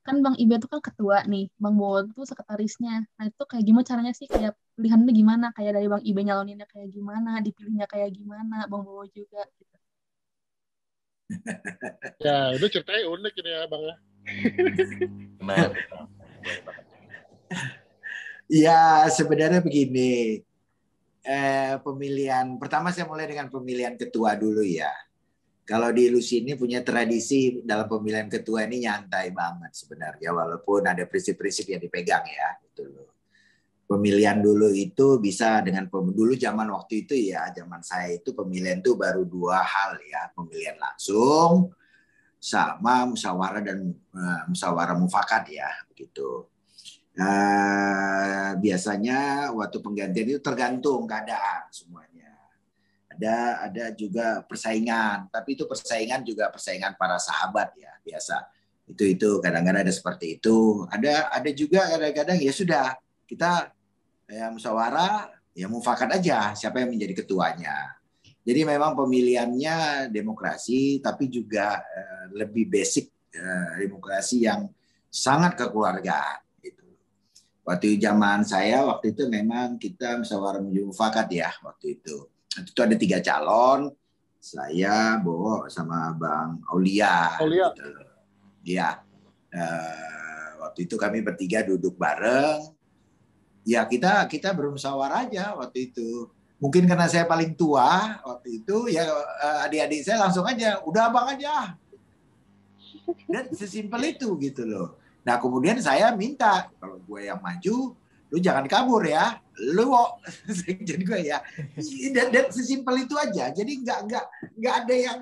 Kan 0.00 0.24
Bang 0.24 0.32
Ibe 0.40 0.56
itu 0.56 0.64
kan 0.64 0.80
ketua 0.80 1.28
nih, 1.28 1.52
Bang 1.60 1.76
Bowo 1.76 2.08
itu 2.08 2.24
sekretarisnya. 2.24 3.04
Nah 3.04 3.24
itu 3.28 3.42
kayak 3.44 3.64
gimana 3.68 3.84
caranya 3.84 4.12
sih 4.16 4.24
kayak 4.32 4.56
pilihannya 4.80 5.12
gimana? 5.12 5.46
Kayak 5.52 5.72
dari 5.76 5.92
Bang 5.92 6.00
Ibe 6.00 6.20
nyaloninnya 6.24 6.64
kayak 6.72 6.88
gimana, 6.96 7.44
dipilihnya 7.44 7.84
kayak 7.84 8.16
gimana, 8.16 8.64
Bang 8.72 8.80
Bowo 8.88 9.04
juga 9.12 9.44
gitu. 9.60 9.76
ya 12.24 12.56
itu 12.56 12.66
ceritanya 12.72 13.02
unik 13.12 13.34
ini 13.44 13.50
ya 13.52 13.62
Bang 13.68 13.82
ya. 13.84 13.94
Ya 18.46 19.02
sebenarnya 19.10 19.58
begini, 19.58 20.38
eh, 21.26 21.74
pemilihan 21.82 22.46
pertama 22.62 22.94
saya 22.94 23.10
mulai 23.10 23.26
dengan 23.26 23.50
pemilihan 23.50 23.98
ketua 23.98 24.38
dulu 24.38 24.62
ya. 24.62 24.90
Kalau 25.66 25.90
di 25.90 26.06
Lusi 26.06 26.46
ini 26.46 26.54
punya 26.54 26.78
tradisi 26.86 27.58
dalam 27.66 27.90
pemilihan 27.90 28.30
ketua 28.30 28.70
ini 28.70 28.86
nyantai 28.86 29.34
banget 29.34 29.74
sebenarnya, 29.74 30.30
walaupun 30.30 30.86
ada 30.86 31.02
prinsip-prinsip 31.10 31.66
yang 31.66 31.82
dipegang 31.82 32.22
ya, 32.22 32.54
gitu 32.70 32.86
loh. 32.86 33.10
Pemilihan 33.90 34.38
dulu 34.38 34.70
itu 34.70 35.18
bisa 35.18 35.58
dengan 35.66 35.90
dulu 35.90 36.38
zaman 36.38 36.70
waktu 36.70 37.02
itu 37.02 37.18
ya, 37.18 37.50
zaman 37.50 37.82
saya 37.82 38.14
itu 38.14 38.30
pemilihan 38.30 38.78
itu 38.78 38.94
baru 38.94 39.26
dua 39.26 39.58
hal 39.58 39.98
ya, 40.06 40.30
pemilihan 40.38 40.78
langsung 40.78 41.74
sama 42.38 43.10
musyawarah 43.10 43.62
dan 43.66 43.90
uh, 44.14 44.46
musyawarah 44.46 44.94
mufakat 44.94 45.50
ya, 45.50 45.66
begitu 45.90 46.46
Nah, 47.16 48.52
biasanya 48.60 49.48
waktu 49.56 49.80
penggantian 49.80 50.36
itu 50.36 50.40
tergantung 50.44 51.08
keadaan 51.08 51.64
semuanya. 51.72 52.36
Ada 53.08 53.36
ada 53.72 53.84
juga 53.96 54.44
persaingan, 54.44 55.32
tapi 55.32 55.56
itu 55.56 55.64
persaingan 55.64 56.20
juga 56.20 56.52
persaingan 56.52 56.92
para 57.00 57.16
sahabat 57.16 57.72
ya 57.80 57.88
biasa. 58.04 58.44
Itu 58.84 59.08
itu 59.08 59.40
kadang-kadang 59.40 59.88
ada 59.88 59.94
seperti 59.96 60.36
itu. 60.36 60.84
Ada 60.92 61.32
ada 61.32 61.50
juga 61.56 61.88
kadang-kadang 61.88 62.36
ya 62.36 62.52
sudah 62.52 62.86
kita 63.24 63.72
ya 64.28 64.52
musyawarah 64.52 65.32
ya 65.56 65.72
mufakat 65.72 66.20
aja 66.20 66.52
siapa 66.52 66.84
yang 66.84 66.92
menjadi 66.92 67.24
ketuanya. 67.24 67.96
Jadi 68.46 68.62
memang 68.62 68.92
pemilihannya 68.94 70.06
demokrasi, 70.12 71.00
tapi 71.00 71.32
juga 71.32 71.80
uh, 71.80 72.24
lebih 72.36 72.68
basic 72.68 73.10
uh, 73.34 73.80
demokrasi 73.80 74.46
yang 74.46 74.68
sangat 75.10 75.56
kekeluargaan 75.58 76.45
waktu 77.66 77.98
zaman 77.98 78.46
saya 78.46 78.86
waktu 78.86 79.10
itu 79.10 79.26
memang 79.26 79.74
kita 79.74 80.22
musyawarah 80.22 80.62
mufakat 80.62 81.26
ya 81.34 81.50
waktu 81.66 81.98
itu. 81.98 82.30
Itu 82.56 82.80
ada 82.80 82.94
tiga 82.94 83.18
calon, 83.20 83.90
saya 84.38 85.18
Bowo 85.18 85.66
sama 85.66 86.14
Bang 86.14 86.62
Aulia. 86.70 87.36
Aulia. 87.42 87.74
Gitu. 87.74 87.90
Ya, 88.66 89.02
uh, 89.50 90.50
waktu 90.62 90.86
itu 90.86 90.94
kami 90.94 91.26
bertiga 91.26 91.66
duduk 91.66 91.98
bareng. 91.98 92.70
Ya 93.66 93.82
kita 93.82 94.30
kita 94.30 94.54
bermusyawarah 94.54 95.26
aja 95.26 95.58
waktu 95.58 95.90
itu. 95.90 96.30
Mungkin 96.62 96.86
karena 96.88 97.10
saya 97.10 97.28
paling 97.28 97.52
tua 97.52 98.16
waktu 98.24 98.64
itu 98.64 98.88
ya 98.88 99.04
eh, 99.04 99.66
adik-adik 99.68 100.00
saya 100.06 100.24
langsung 100.24 100.46
aja, 100.46 100.80
udah 100.86 101.12
abang 101.12 101.28
aja. 101.28 101.76
Dan 103.28 103.52
sesimpel 103.52 104.16
itu 104.16 104.32
gitu 104.40 104.64
loh 104.64 105.05
Nah 105.26 105.36
kemudian 105.42 105.82
saya 105.82 106.14
minta 106.14 106.70
kalau 106.78 107.02
gue 107.02 107.26
yang 107.26 107.42
maju, 107.42 107.98
lu 108.30 108.38
jangan 108.38 108.70
kabur 108.70 109.02
ya, 109.02 109.42
lu 109.74 109.90
jadi 110.88 111.02
gue 111.02 111.20
ya. 111.26 111.42
Dan, 112.14 112.30
dan 112.30 112.46
sesimpel 112.54 113.02
itu 113.02 113.18
aja. 113.18 113.50
Jadi 113.50 113.82
nggak 113.82 113.98
nggak 114.06 114.24
nggak 114.54 114.74
ada 114.86 114.94
yang 114.94 115.18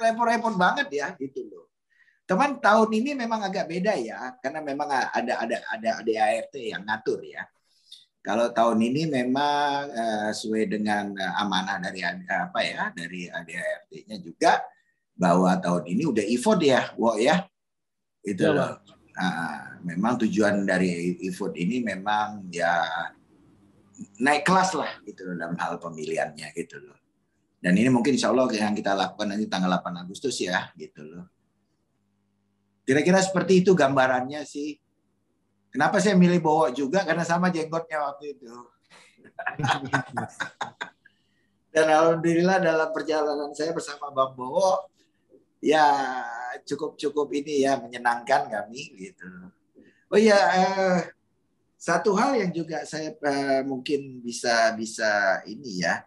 repot-repot 0.00 0.54
banget 0.56 0.88
ya 0.88 1.06
gitu 1.20 1.44
loh. 1.52 1.68
Teman 2.24 2.56
tahun 2.64 2.88
ini 2.88 3.12
memang 3.12 3.44
agak 3.44 3.68
beda 3.68 3.92
ya, 4.00 4.32
karena 4.40 4.64
memang 4.64 4.88
ada 4.88 5.44
ada 5.44 5.56
ada 5.68 5.90
ada 6.00 6.12
ART 6.32 6.54
yang 6.56 6.80
ngatur 6.88 7.20
ya. 7.20 7.44
Kalau 8.22 8.54
tahun 8.54 8.78
ini 8.78 9.10
memang 9.10 9.90
uh, 9.90 10.30
sesuai 10.30 10.70
dengan 10.70 11.10
uh, 11.10 11.42
amanah 11.42 11.82
dari 11.82 12.06
apa 12.06 12.60
ya 12.62 12.94
dari 12.94 13.26
ADART-nya 13.26 14.16
juga 14.22 14.62
bahwa 15.18 15.58
tahun 15.58 15.90
ini 15.90 16.06
udah 16.06 16.22
e 16.22 16.38
ya, 16.62 16.94
wo 16.94 17.18
ya. 17.18 17.42
Itu 18.22 18.46
ya, 18.46 18.54
loh. 18.54 18.72
Nah, 19.12 19.76
memang 19.84 20.16
tujuan 20.24 20.64
dari 20.64 21.20
e-food 21.20 21.52
ini 21.60 21.84
memang 21.84 22.48
ya 22.48 22.80
naik 24.24 24.48
kelas 24.48 24.72
lah 24.72 24.88
gitu 25.04 25.28
loh 25.28 25.36
dalam 25.36 25.52
hal 25.60 25.76
pemilihannya 25.76 26.48
gitu 26.56 26.80
loh. 26.80 26.96
Dan 27.62 27.78
ini 27.78 27.86
mungkin 27.92 28.18
insya 28.18 28.32
Allah 28.32 28.48
yang 28.50 28.74
kita 28.74 28.96
lakukan 28.96 29.28
nanti 29.30 29.46
tanggal 29.46 29.70
8 29.70 30.02
Agustus 30.02 30.34
ya 30.42 30.74
gitu 30.74 31.06
loh. 31.06 31.30
Kira-kira 32.82 33.22
seperti 33.22 33.62
itu 33.62 33.78
gambarannya 33.78 34.42
sih. 34.42 34.74
Kenapa 35.70 36.02
saya 36.02 36.18
milih 36.18 36.42
Bowo 36.42 36.66
juga? 36.74 37.06
Karena 37.06 37.22
sama 37.22 37.54
jenggotnya 37.54 38.02
waktu 38.02 38.34
itu. 38.34 38.50
Dan 41.72 41.88
alhamdulillah 41.88 42.60
dalam 42.60 42.92
perjalanan 42.92 43.56
saya 43.56 43.72
bersama 43.72 44.12
Bang 44.12 44.36
Bowo, 44.36 44.91
ya 45.62 45.86
cukup 46.66 46.98
cukup 46.98 47.30
ini 47.30 47.62
ya 47.62 47.78
menyenangkan 47.78 48.50
kami 48.50 48.82
gitu. 48.98 49.30
Oh 50.10 50.18
ya 50.18 50.36
uh, 50.36 51.00
satu 51.78 52.18
hal 52.18 52.36
yang 52.36 52.50
juga 52.50 52.82
saya 52.82 53.14
uh, 53.14 53.62
mungkin 53.64 54.20
bisa 54.20 54.74
bisa 54.74 55.40
ini 55.46 55.86
ya 55.86 56.02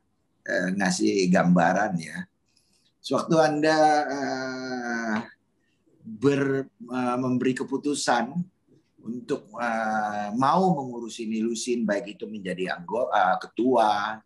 uh, 0.45 0.69
ngasih 0.75 1.31
gambaran 1.31 1.95
ya. 1.97 2.27
Sewaktu 3.00 3.35
anda 3.39 3.77
uh, 4.05 5.15
ber 6.03 6.67
uh, 6.91 7.17
memberi 7.17 7.55
keputusan 7.55 8.35
untuk 9.05 9.53
uh, 9.55 10.33
mau 10.35 10.74
mengurusi 10.74 11.29
nilusin 11.29 11.85
baik 11.85 12.17
itu 12.17 12.25
menjadi 12.25 12.74
anggota 12.74 13.13
uh, 13.13 13.38
ketua, 13.38 14.19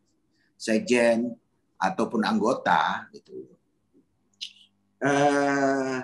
sekjen 0.55 1.35
ataupun 1.79 2.23
anggota 2.23 3.07
gitu 3.11 3.58
uh, 5.03 5.97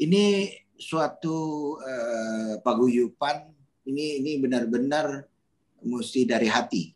ini 0.00 0.50
suatu 0.74 1.36
uh, 1.78 2.58
paguyupan 2.60 3.46
ini 3.86 4.18
ini 4.22 4.30
benar-benar 4.42 5.26
mesti 5.84 6.24
dari 6.24 6.48
hati. 6.48 6.90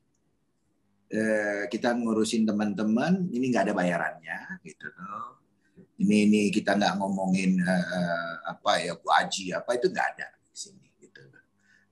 Uh, 1.08 1.64
kita 1.72 1.96
ngurusin 1.96 2.44
teman-teman, 2.44 3.32
ini 3.32 3.48
nggak 3.48 3.72
ada 3.72 3.75
bayarannya, 3.76 4.60
gitu 4.60 4.92
loh. 4.92 5.40
Ini 5.96 6.28
ini 6.28 6.40
kita 6.52 6.76
nggak 6.76 7.00
ngomongin 7.00 7.64
uh, 7.64 8.34
apa 8.44 8.84
ya 8.84 8.92
bu 8.92 9.08
apa 9.08 9.70
itu 9.72 9.87
nggak 9.88 10.08
ada 10.16 10.28
di 10.37 10.56
sini, 10.56 10.87
gitu. 11.00 11.20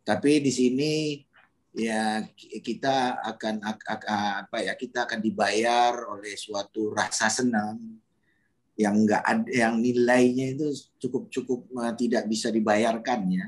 Tapi 0.05 0.45
di 0.45 0.53
sini 0.53 0.93
ya 1.77 2.25
kita 2.61 3.25
akan 3.25 3.61
apa 3.65 4.57
ya 4.65 4.73
kita 4.77 5.05
akan 5.09 5.21
dibayar 5.21 5.93
oleh 6.13 6.37
suatu 6.37 6.93
rasa 6.93 7.29
senang 7.29 8.01
yang 8.77 8.95
enggak 9.09 9.25
ada 9.25 9.49
yang 9.49 9.81
nilainya 9.81 10.53
itu 10.53 10.69
cukup 11.01 11.33
cukup 11.33 11.61
uh, 11.81 11.97
tidak 11.97 12.29
bisa 12.29 12.53
dibayarkan 12.53 13.21
ya. 13.33 13.47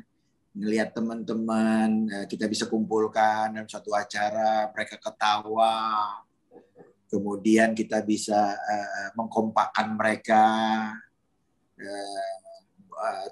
Ngelihat 0.57 0.97
teman-teman 0.97 2.09
uh, 2.09 2.27
kita 2.27 2.49
bisa 2.49 2.65
kumpulkan 2.65 3.53
dalam 3.53 3.69
satu 3.69 3.93
acara 3.93 4.73
mereka 4.73 4.97
ketawa. 4.97 6.01
Kemudian 7.09 7.77
kita 7.77 8.01
bisa 8.01 8.57
uh, 8.57 9.09
mengkompakkan 9.17 9.93
mereka. 9.97 10.45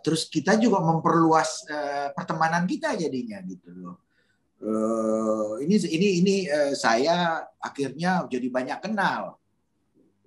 Terus 0.06 0.30
kita 0.30 0.54
juga 0.54 0.78
memperluas 0.78 1.66
pertemanan 2.14 2.62
kita 2.70 2.94
jadinya 2.94 3.42
gitu 3.42 3.74
loh. 3.74 3.98
Ini 5.58 5.74
ini 5.90 6.08
ini 6.22 6.36
saya 6.78 7.42
akhirnya 7.58 8.30
jadi 8.30 8.46
banyak 8.46 8.78
kenal 8.78 9.34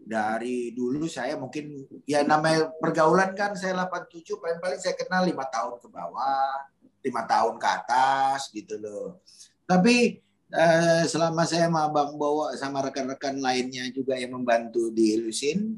dari 0.10 0.74
dulu 0.74 1.06
saya 1.06 1.38
mungkin 1.38 1.86
ya 2.10 2.26
namanya 2.26 2.74
pergaulan 2.82 3.38
kan 3.38 3.54
saya 3.54 3.78
87 3.86 4.42
paling 4.42 4.58
paling 4.58 4.82
saya 4.82 4.98
kenal 4.98 5.22
lima 5.22 5.46
tahun 5.46 5.78
ke 5.78 5.86
bawah 5.86 6.66
lima 7.06 7.22
tahun 7.30 7.62
ke 7.62 7.68
atas 7.70 8.50
gitu 8.50 8.82
loh. 8.82 9.22
Tapi 9.70 10.18
eh, 10.50 11.04
selama 11.06 11.46
saya 11.46 11.70
sama 11.70 11.94
Bang 11.94 12.18
Bowo 12.18 12.50
sama 12.58 12.82
rekan-rekan 12.90 13.38
lainnya 13.38 13.86
juga 13.94 14.18
yang 14.18 14.34
membantu 14.34 14.90
di 14.90 15.14
Lusin 15.22 15.78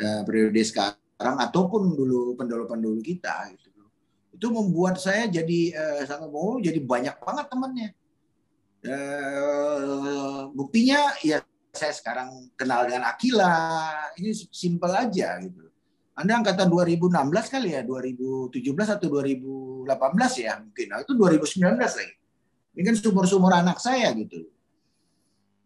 eh, 0.00 0.20
periode 0.24 0.64
sekarang 0.64 1.36
ataupun 1.36 1.92
dulu 1.92 2.40
pendulu-pendulu 2.40 3.04
kita 3.04 3.52
gitu 3.52 3.68
loh. 3.76 3.92
Itu 4.32 4.48
membuat 4.48 4.96
saya 4.96 5.28
jadi 5.28 5.60
eh, 5.76 6.02
sama 6.08 6.24
Bowo 6.24 6.56
jadi 6.56 6.80
banyak 6.80 7.20
banget 7.20 7.46
temannya. 7.52 7.90
Eh, 8.78 10.40
buktinya 10.56 11.12
ya 11.20 11.44
saya 11.78 11.94
sekarang 11.94 12.50
kenal 12.58 12.82
dengan 12.90 13.06
Akila, 13.06 13.54
ini 14.18 14.34
simpel 14.34 14.90
aja 14.90 15.38
gitu. 15.38 15.70
Anda 16.18 16.42
angkatan 16.42 16.66
2016 16.66 17.14
kali 17.46 17.78
ya, 17.78 17.86
2017 17.86 18.50
atau 18.98 19.06
2018 19.06 19.86
ya 20.42 20.58
mungkin. 20.58 20.86
Nah, 20.90 20.98
itu 21.06 21.14
2019 21.14 21.78
lagi. 21.78 22.14
Ini 22.74 22.82
kan 22.82 22.94
sumur-sumur 22.98 23.54
anak 23.54 23.78
saya 23.78 24.10
gitu. 24.18 24.50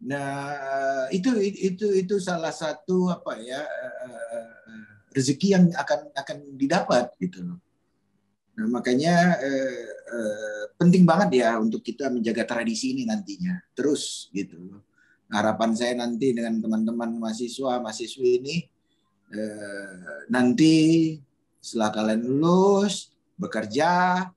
Nah, 0.05 1.09
itu 1.09 1.33
itu 1.41 1.87
itu 1.97 2.15
salah 2.21 2.53
satu 2.53 3.09
apa 3.09 3.39
ya 3.41 3.65
eh, 3.65 4.47
rezeki 5.17 5.49
yang 5.57 5.65
akan 5.73 6.13
akan 6.13 6.37
didapat 6.59 7.17
gitu. 7.17 7.41
Nah, 8.53 8.67
makanya 8.69 9.41
eh, 9.41 9.89
eh, 9.89 10.63
penting 10.77 11.09
banget 11.09 11.47
ya 11.47 11.57
untuk 11.57 11.81
kita 11.81 12.13
menjaga 12.13 12.45
tradisi 12.45 12.93
ini 12.93 13.09
nantinya 13.09 13.57
terus 13.73 14.29
gitu 14.37 14.83
harapan 15.33 15.73
saya 15.73 15.97
nanti 15.97 16.37
dengan 16.37 16.61
teman-teman 16.61 17.17
mahasiswa 17.17 17.81
mahasiswi 17.81 18.29
ini 18.45 18.57
eh, 19.33 20.29
nanti 20.29 20.75
setelah 21.57 21.91
kalian 21.91 22.23
lulus 22.29 23.11
bekerja 23.41 24.29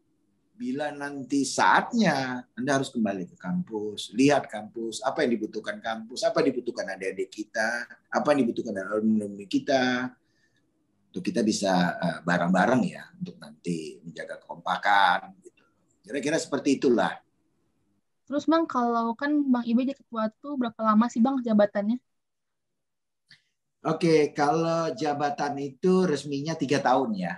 bila 0.56 0.88
nanti 0.96 1.44
saatnya 1.44 2.48
Anda 2.56 2.80
harus 2.80 2.88
kembali 2.88 3.28
ke 3.28 3.36
kampus, 3.36 4.16
lihat 4.16 4.48
kampus, 4.48 5.04
apa 5.04 5.28
yang 5.28 5.36
dibutuhkan 5.36 5.84
kampus, 5.84 6.24
apa 6.24 6.40
yang 6.40 6.56
dibutuhkan 6.56 6.96
adik-adik 6.96 7.28
kita, 7.28 7.84
apa 8.08 8.28
yang 8.32 8.48
dibutuhkan 8.48 8.72
alumni 8.88 9.44
kita, 9.52 10.16
untuk 11.12 11.32
kita 11.32 11.48
bisa 11.48 11.96
eh, 11.96 12.20
bareng-bareng 12.24 12.82
ya 12.88 13.04
untuk 13.20 13.36
nanti 13.40 14.00
menjaga 14.04 14.36
kekompakan. 14.44 15.40
Gitu. 15.44 15.64
Kira-kira 16.08 16.36
seperti 16.36 16.76
itulah 16.80 17.25
Terus 18.26 18.50
Bang, 18.50 18.66
kalau 18.66 19.14
kan 19.14 19.32
Bang 19.54 19.66
Ibe 19.70 19.86
jadi 19.86 19.98
ketua 19.98 20.34
tuh 20.42 20.58
berapa 20.58 20.82
lama 20.82 21.06
sih 21.08 21.22
Bang 21.22 21.40
jabatannya? 21.46 22.02
Oke, 23.86 24.34
kalau 24.34 24.90
jabatan 24.98 25.54
itu 25.62 26.10
resminya 26.10 26.58
tiga 26.58 26.82
tahun 26.82 27.14
ya. 27.22 27.38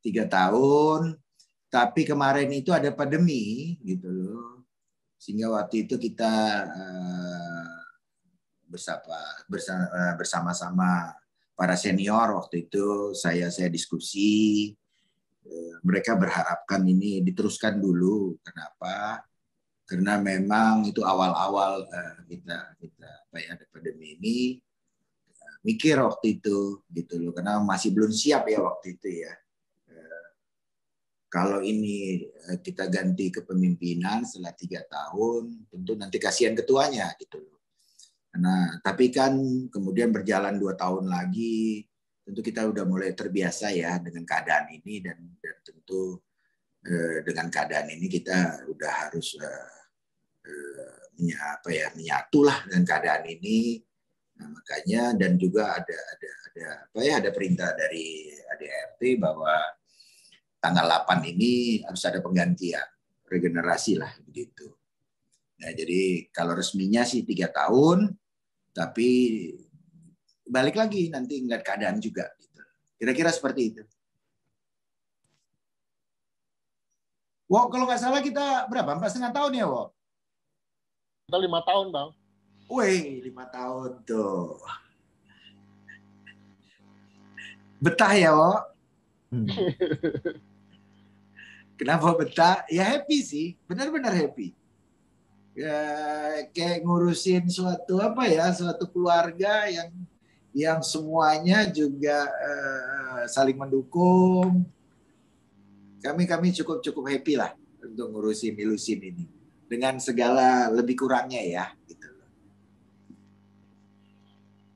Tiga 0.00 0.24
tahun, 0.24 1.20
tapi 1.68 2.08
kemarin 2.08 2.48
itu 2.48 2.72
ada 2.72 2.88
pandemi 2.96 3.76
gitu 3.84 4.08
loh. 4.08 4.64
Sehingga 5.20 5.52
waktu 5.52 5.84
itu 5.84 6.00
kita 6.00 6.32
uh, 6.64 7.76
bersama 8.64 9.20
eh, 9.52 10.14
bersama-sama 10.16 11.12
para 11.52 11.76
senior 11.76 12.34
waktu 12.34 12.66
itu 12.66 13.12
saya 13.12 13.52
saya 13.52 13.68
diskusi 13.68 14.72
eh, 15.44 15.74
mereka 15.84 16.16
berharapkan 16.16 16.80
ini 16.88 17.20
diteruskan 17.20 17.76
dulu. 17.84 18.40
Kenapa? 18.40 19.20
Karena 19.84 20.16
memang 20.16 20.88
itu 20.88 21.04
awal-awal 21.04 21.84
uh, 21.84 22.16
kita 22.24 22.72
kita 22.80 23.08
apa 23.28 23.36
ya 23.36 23.48
ada 23.52 23.64
pandemi 23.68 24.16
ini 24.16 24.36
uh, 25.28 25.56
mikir 25.60 26.00
waktu 26.00 26.40
itu 26.40 26.80
gitu 26.88 27.20
loh. 27.20 27.32
Karena 27.36 27.60
masih 27.60 27.92
belum 27.92 28.08
siap 28.08 28.48
ya 28.48 28.64
waktu 28.64 28.96
itu 28.96 29.08
ya. 29.28 29.32
Uh, 29.92 30.26
kalau 31.28 31.60
ini 31.60 32.24
kita 32.64 32.88
ganti 32.88 33.28
kepemimpinan 33.28 34.24
setelah 34.24 34.56
tiga 34.56 34.80
tahun 34.88 35.68
tentu 35.68 35.92
nanti 36.00 36.16
kasihan 36.16 36.56
ketuanya 36.56 37.12
gitu 37.20 37.44
loh. 37.44 37.60
Karena 38.32 38.80
tapi 38.80 39.12
kan 39.12 39.36
kemudian 39.68 40.10
berjalan 40.10 40.56
dua 40.56 40.74
tahun 40.80 41.12
lagi 41.12 41.84
tentu 42.24 42.40
kita 42.40 42.64
udah 42.64 42.88
mulai 42.88 43.12
terbiasa 43.12 43.68
ya 43.76 44.00
dengan 44.00 44.24
keadaan 44.24 44.72
ini 44.72 45.04
dan, 45.04 45.20
dan 45.44 45.56
tentu 45.60 46.24
dengan 47.24 47.48
keadaan 47.48 47.88
ini 47.88 48.06
kita 48.12 48.68
udah 48.68 48.92
harus 49.08 49.40
apa 51.40 51.70
ya 51.72 51.88
menyatulah 51.96 52.68
dengan 52.68 52.84
keadaan 52.84 53.24
ini. 53.24 53.80
Nah, 54.34 54.50
makanya 54.50 55.14
dan 55.14 55.38
juga 55.38 55.78
ada 55.78 55.94
ada 55.94 56.30
ada 56.50 56.66
apa 56.90 57.00
ya 57.00 57.22
ada 57.22 57.30
perintah 57.30 57.70
dari 57.72 58.28
ADRT 58.34 59.22
bahwa 59.22 59.54
tanggal 60.58 60.84
8 61.06 61.32
ini 61.32 61.80
harus 61.86 62.02
ada 62.04 62.18
penggantian 62.18 62.84
regenerasi 63.30 63.96
lah 63.96 64.10
begitu. 64.26 64.68
Nah 65.62 65.70
jadi 65.70 66.28
kalau 66.34 66.58
resminya 66.58 67.06
sih 67.06 67.22
tiga 67.22 67.48
tahun 67.48 68.10
tapi 68.74 69.08
balik 70.50 70.76
lagi 70.76 71.08
nanti 71.14 71.40
ngeliat 71.40 71.62
keadaan 71.62 72.02
juga 72.02 72.26
gitu. 72.42 72.60
Kira-kira 72.98 73.30
seperti 73.30 73.62
itu 73.70 73.82
Wow, 77.54 77.70
kalau 77.70 77.86
nggak 77.86 78.02
salah 78.02 78.18
kita 78.18 78.66
berapa? 78.66 78.98
Empat 78.98 79.14
setengah 79.14 79.30
tahun 79.30 79.54
ya, 79.54 79.70
Wow? 79.70 79.94
Kita 81.30 81.38
lima 81.38 81.62
tahun, 81.62 81.86
Bang. 81.94 82.10
Wih, 82.66 83.30
lima 83.30 83.46
tahun 83.46 84.02
tuh. 84.02 84.58
Betah 87.78 88.10
ya, 88.10 88.34
Wo? 88.34 88.58
Hmm. 89.30 89.46
Kenapa 91.78 92.10
betah? 92.18 92.66
Ya 92.66 92.90
happy 92.90 93.22
sih, 93.22 93.46
benar-benar 93.70 94.10
happy. 94.10 94.50
Ya 95.54 95.78
kayak 96.50 96.82
ngurusin 96.82 97.46
suatu 97.46 98.02
apa 98.02 98.26
ya, 98.26 98.50
suatu 98.50 98.90
keluarga 98.90 99.70
yang 99.70 99.94
yang 100.50 100.82
semuanya 100.82 101.70
juga 101.70 102.26
uh, 102.26 103.22
saling 103.30 103.54
mendukung. 103.54 104.66
Kami 106.04 106.28
kami 106.28 106.52
cukup 106.52 106.84
cukup 106.84 107.08
happy 107.08 107.40
lah 107.40 107.56
untuk 107.80 108.12
ngurusin 108.12 108.60
ilusin 108.60 109.00
ini 109.00 109.24
dengan 109.64 109.96
segala 109.96 110.68
lebih 110.68 111.00
kurangnya 111.00 111.40
ya 111.40 111.64
gitu. 111.88 112.08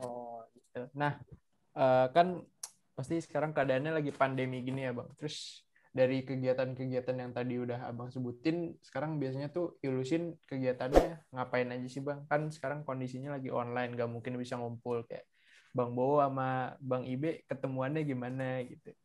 Oh, 0.01 0.41
gitu. 0.57 0.89
Nah, 0.97 1.21
uh, 1.77 2.09
kan 2.17 2.41
pasti 2.97 3.21
sekarang 3.21 3.53
keadaannya 3.53 4.01
lagi 4.01 4.09
pandemi 4.09 4.65
gini 4.65 4.89
ya, 4.89 4.97
Bang. 4.97 5.13
Terus 5.21 5.69
dari 5.93 6.25
kegiatan-kegiatan 6.25 7.17
yang 7.17 7.33
tadi 7.37 7.61
udah 7.61 7.85
Abang 7.85 8.09
sebutin, 8.09 8.81
sekarang 8.81 9.21
biasanya 9.21 9.53
tuh 9.53 9.77
ilusin 9.85 10.37
kegiatannya 10.49 11.29
ngapain 11.37 11.69
aja 11.69 11.89
sih, 11.93 12.01
Bang? 12.01 12.25
Kan 12.25 12.49
sekarang 12.49 12.89
kondisinya 12.89 13.37
lagi 13.37 13.53
online, 13.53 13.95
nggak 13.95 14.09
mungkin 14.09 14.41
bisa 14.41 14.57
ngumpul 14.57 15.05
kayak 15.05 15.29
Bang 15.77 15.93
Bowo 15.93 16.25
sama 16.25 16.75
Bang 16.81 17.05
Ibe 17.05 17.45
ketemuannya 17.45 18.03
gimana 18.09 18.65
gitu. 18.65 18.97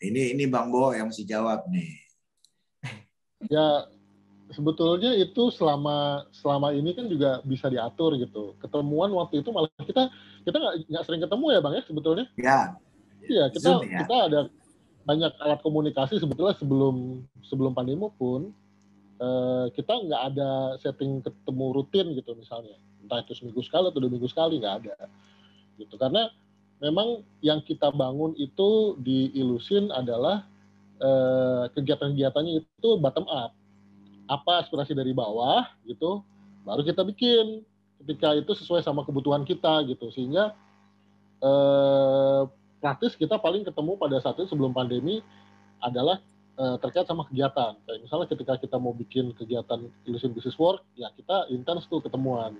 Ini 0.00 0.32
ini 0.32 0.44
Bang 0.48 0.72
Bowo 0.72 0.96
yang 0.96 1.12
mesti 1.12 1.28
jawab 1.28 1.68
nih 1.68 1.92
ya 3.54 3.84
sebetulnya 4.50 5.14
itu 5.14 5.48
selama 5.54 6.26
selama 6.34 6.74
ini 6.74 6.90
kan 6.92 7.06
juga 7.06 7.38
bisa 7.46 7.70
diatur 7.70 8.18
gitu. 8.18 8.58
Ketemuan 8.58 9.14
waktu 9.14 9.40
itu 9.40 9.50
malah 9.54 9.70
kita 9.78 10.10
kita 10.42 10.56
nggak 10.58 10.74
nggak 10.90 11.04
sering 11.06 11.22
ketemu 11.22 11.46
ya 11.54 11.58
bang 11.62 11.74
ya 11.78 11.82
sebetulnya. 11.86 12.26
Ya. 12.34 12.60
Iya, 13.20 13.44
kita 13.54 13.68
Zoom 13.78 13.86
ya. 13.86 14.02
kita 14.02 14.16
ada 14.26 14.40
banyak 15.06 15.32
alat 15.40 15.60
komunikasi 15.62 16.18
sebetulnya 16.18 16.54
sebelum 16.58 17.24
sebelum 17.46 17.72
pandemi 17.72 18.10
pun 18.18 18.52
eh, 19.22 19.66
kita 19.72 19.92
nggak 20.06 20.22
ada 20.34 20.50
setting 20.82 21.22
ketemu 21.24 21.64
rutin 21.72 22.06
gitu 22.18 22.36
misalnya 22.36 22.76
entah 23.00 23.22
itu 23.24 23.32
seminggu 23.32 23.64
sekali 23.64 23.88
atau 23.88 24.00
dua 24.02 24.12
minggu 24.12 24.28
sekali 24.28 24.60
nggak 24.60 24.76
ada 24.84 24.96
gitu 25.80 25.96
karena 25.96 26.28
memang 26.80 27.22
yang 27.44 27.60
kita 27.62 27.92
bangun 27.92 28.32
itu 28.40 28.96
di 29.00 29.30
Ilusin 29.36 29.92
adalah 29.92 30.48
eh, 31.00 31.64
kegiatan-kegiatannya 31.76 32.64
itu 32.64 32.88
bottom 32.98 33.28
up 33.28 33.52
apa 34.30 34.64
aspirasi 34.64 34.96
dari 34.96 35.12
bawah 35.12 35.68
gitu 35.84 36.24
baru 36.64 36.82
kita 36.86 37.02
bikin 37.04 37.64
ketika 38.00 38.32
itu 38.32 38.52
sesuai 38.56 38.80
sama 38.80 39.04
kebutuhan 39.04 39.44
kita 39.44 39.84
gitu 39.86 40.08
sehingga 40.12 40.56
eh, 41.44 42.42
praktis 42.80 43.12
kita 43.14 43.36
paling 43.36 43.62
ketemu 43.62 44.00
pada 44.00 44.16
saat 44.24 44.40
itu 44.40 44.48
sebelum 44.48 44.72
pandemi 44.72 45.20
adalah 45.84 46.18
eh, 46.56 46.76
terkait 46.80 47.04
sama 47.04 47.28
kegiatan. 47.28 47.76
Kayak 47.84 48.00
misalnya 48.00 48.26
ketika 48.32 48.54
kita 48.56 48.76
mau 48.80 48.96
bikin 48.96 49.36
kegiatan 49.36 49.84
Illusion 50.08 50.32
Business 50.32 50.56
Work, 50.56 50.84
ya 50.96 51.12
kita 51.12 51.52
intens 51.52 51.84
tuh 51.88 52.00
ketemuan. 52.00 52.56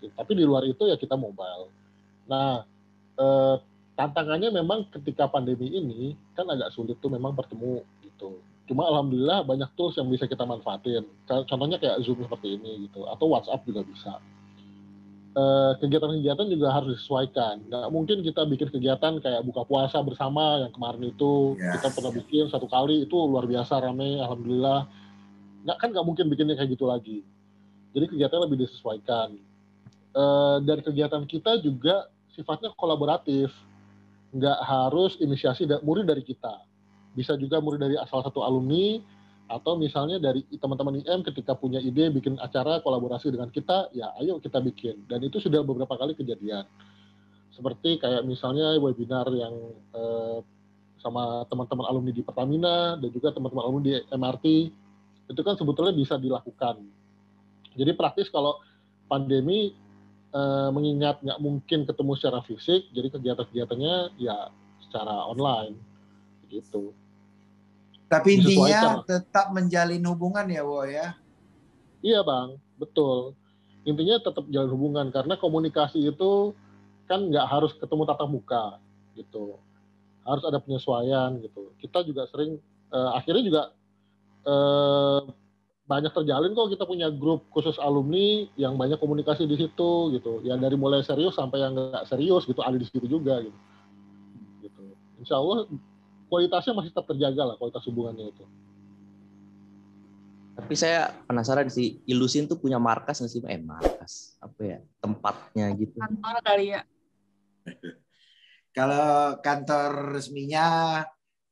Tapi 0.00 0.32
di 0.32 0.44
luar 0.44 0.64
itu 0.64 0.88
ya 0.88 0.96
kita 0.96 1.16
mobile. 1.16 1.68
Nah, 2.24 2.64
eh, 3.20 3.56
tantangannya 3.94 4.48
memang 4.50 4.88
ketika 4.90 5.28
pandemi 5.28 5.68
ini 5.68 6.16
kan 6.32 6.48
agak 6.48 6.72
sulit 6.72 6.96
tuh 6.98 7.12
memang 7.12 7.36
bertemu 7.36 7.84
gitu. 8.00 8.40
Cuma 8.64 8.86
alhamdulillah 8.88 9.44
banyak 9.44 9.68
tools 9.76 9.98
yang 10.00 10.08
bisa 10.08 10.24
kita 10.24 10.46
manfaatin. 10.46 11.04
Contohnya 11.28 11.76
kayak 11.76 12.00
Zoom 12.00 12.22
seperti 12.24 12.56
ini 12.56 12.88
gitu, 12.88 13.04
atau 13.04 13.28
WhatsApp 13.28 13.66
juga 13.66 13.82
bisa 13.84 14.16
eh, 15.30 15.72
kegiatan-kegiatan 15.78 16.46
juga 16.48 16.68
harus 16.74 16.96
disesuaikan. 16.98 17.62
Nggak 17.70 17.86
mungkin 17.94 18.16
kita 18.24 18.42
bikin 18.48 18.68
kegiatan 18.72 19.12
kayak 19.20 19.42
buka 19.46 19.62
puasa 19.62 20.02
bersama 20.02 20.64
yang 20.66 20.72
kemarin 20.74 21.06
itu 21.06 21.54
Ya. 21.54 21.78
kita 21.78 21.94
pernah 21.94 22.12
bikin 22.14 22.50
satu 22.50 22.66
kali 22.66 23.04
itu 23.06 23.14
luar 23.14 23.46
biasa 23.46 23.78
rame, 23.78 24.18
alhamdulillah. 24.18 24.90
Nggak 25.66 25.76
kan 25.76 25.88
nggak 25.92 26.06
mungkin 26.06 26.24
bikinnya 26.32 26.56
kayak 26.58 26.72
gitu 26.74 26.88
lagi. 26.88 27.18
Jadi 27.94 28.06
kegiatan 28.06 28.38
lebih 28.42 28.64
disesuaikan. 28.64 29.34
Eh, 30.10 30.56
dari 30.66 30.82
kegiatan 30.82 31.22
kita 31.22 31.62
juga 31.62 32.10
sifatnya 32.40 32.72
kolaboratif, 32.80 33.52
nggak 34.32 34.58
harus 34.64 35.20
inisiasi 35.20 35.68
da- 35.68 35.84
murid 35.84 36.08
dari 36.08 36.24
kita. 36.24 36.64
Bisa 37.12 37.36
juga 37.36 37.60
murid 37.60 37.84
dari 37.84 38.00
asal 38.00 38.24
satu 38.24 38.40
alumni 38.40 38.96
atau 39.50 39.76
misalnya 39.76 40.22
dari 40.22 40.46
teman-teman 40.56 41.02
IM 41.02 41.20
ketika 41.26 41.58
punya 41.58 41.82
ide 41.82 42.08
bikin 42.08 42.38
acara 42.40 42.80
kolaborasi 42.80 43.34
dengan 43.34 43.52
kita, 43.52 43.92
ya 43.92 44.14
ayo 44.22 44.40
kita 44.40 44.62
bikin. 44.62 45.04
Dan 45.04 45.20
itu 45.26 45.42
sudah 45.42 45.60
beberapa 45.60 45.98
kali 45.98 46.16
kejadian. 46.16 46.64
Seperti 47.52 47.98
kayak 48.00 48.24
misalnya 48.24 48.78
webinar 48.78 49.26
yang 49.34 49.52
eh, 49.92 50.38
sama 51.02 51.44
teman-teman 51.50 51.84
alumni 51.90 52.12
di 52.14 52.22
Pertamina 52.22 52.94
dan 52.96 53.10
juga 53.10 53.34
teman-teman 53.34 53.64
alumni 53.66 53.84
di 53.90 53.92
MRT, 54.14 54.46
itu 55.34 55.40
kan 55.42 55.58
sebetulnya 55.58 55.92
bisa 55.98 56.14
dilakukan. 56.14 56.78
Jadi 57.74 57.90
praktis 57.98 58.30
kalau 58.30 58.62
pandemi 59.10 59.74
eh, 60.30 60.68
mengingat 60.70 61.22
nggak 61.22 61.40
mungkin 61.42 61.86
ketemu 61.86 62.12
secara 62.18 62.40
fisik, 62.46 62.86
jadi 62.94 63.08
kegiatan-kegiatannya 63.10 64.18
ya 64.18 64.50
secara 64.86 65.26
online, 65.30 65.78
gitu. 66.50 66.94
Tapi 68.10 68.42
intinya 68.42 69.06
tetap 69.06 69.54
menjalin 69.54 70.02
hubungan 70.10 70.46
ya, 70.50 70.66
Wo 70.66 70.82
ya. 70.82 71.14
Iya 72.02 72.26
bang, 72.26 72.58
betul. 72.74 73.38
Intinya 73.86 74.18
tetap 74.18 74.44
jalan 74.50 74.70
hubungan 74.74 75.06
karena 75.14 75.38
komunikasi 75.38 76.10
itu 76.10 76.52
kan 77.06 77.30
nggak 77.30 77.46
harus 77.46 77.70
ketemu 77.78 78.02
tatap 78.10 78.28
muka 78.28 78.64
gitu. 79.14 79.62
Harus 80.26 80.42
ada 80.42 80.58
penyesuaian 80.58 81.38
gitu. 81.38 81.70
Kita 81.78 82.02
juga 82.02 82.26
sering 82.34 82.58
eh, 82.90 83.10
akhirnya 83.14 83.42
juga 83.46 83.62
eh, 84.42 85.20
banyak 85.90 86.14
terjalin 86.14 86.54
kok 86.54 86.70
kita 86.70 86.86
punya 86.86 87.10
grup 87.10 87.50
khusus 87.50 87.74
alumni 87.82 88.46
yang 88.54 88.78
banyak 88.78 88.94
komunikasi 89.02 89.42
di 89.42 89.58
situ 89.58 90.14
gitu. 90.14 90.38
Ya 90.46 90.54
dari 90.54 90.78
mulai 90.78 91.02
serius 91.02 91.34
sampai 91.34 91.58
yang 91.66 91.74
nggak 91.74 92.06
serius 92.06 92.46
gitu 92.46 92.62
ada 92.62 92.78
di 92.78 92.86
situ 92.86 93.10
juga 93.10 93.42
gitu. 93.42 93.58
Gitu. 94.62 94.82
Insya 95.18 95.42
Allah 95.42 95.66
kualitasnya 96.30 96.78
masih 96.78 96.94
tetap 96.94 97.10
terjaga 97.10 97.42
lah 97.42 97.54
kualitas 97.58 97.82
hubungannya 97.90 98.30
itu. 98.30 98.46
Tapi 100.54 100.74
saya 100.78 101.10
penasaran 101.26 101.66
sih, 101.66 101.98
Ilusin 102.06 102.46
tuh 102.46 102.60
punya 102.60 102.78
markas 102.78 103.18
nggak 103.18 103.32
sih? 103.32 103.42
Eh, 103.42 103.58
markas. 103.58 104.38
Apa 104.38 104.60
ya? 104.62 104.78
Tempatnya 105.02 105.66
gitu. 105.74 105.98
Kantor 105.98 106.36
kali 106.46 106.66
ya. 106.78 106.86
Kalau 108.78 109.42
kantor 109.42 110.14
resminya 110.14 111.02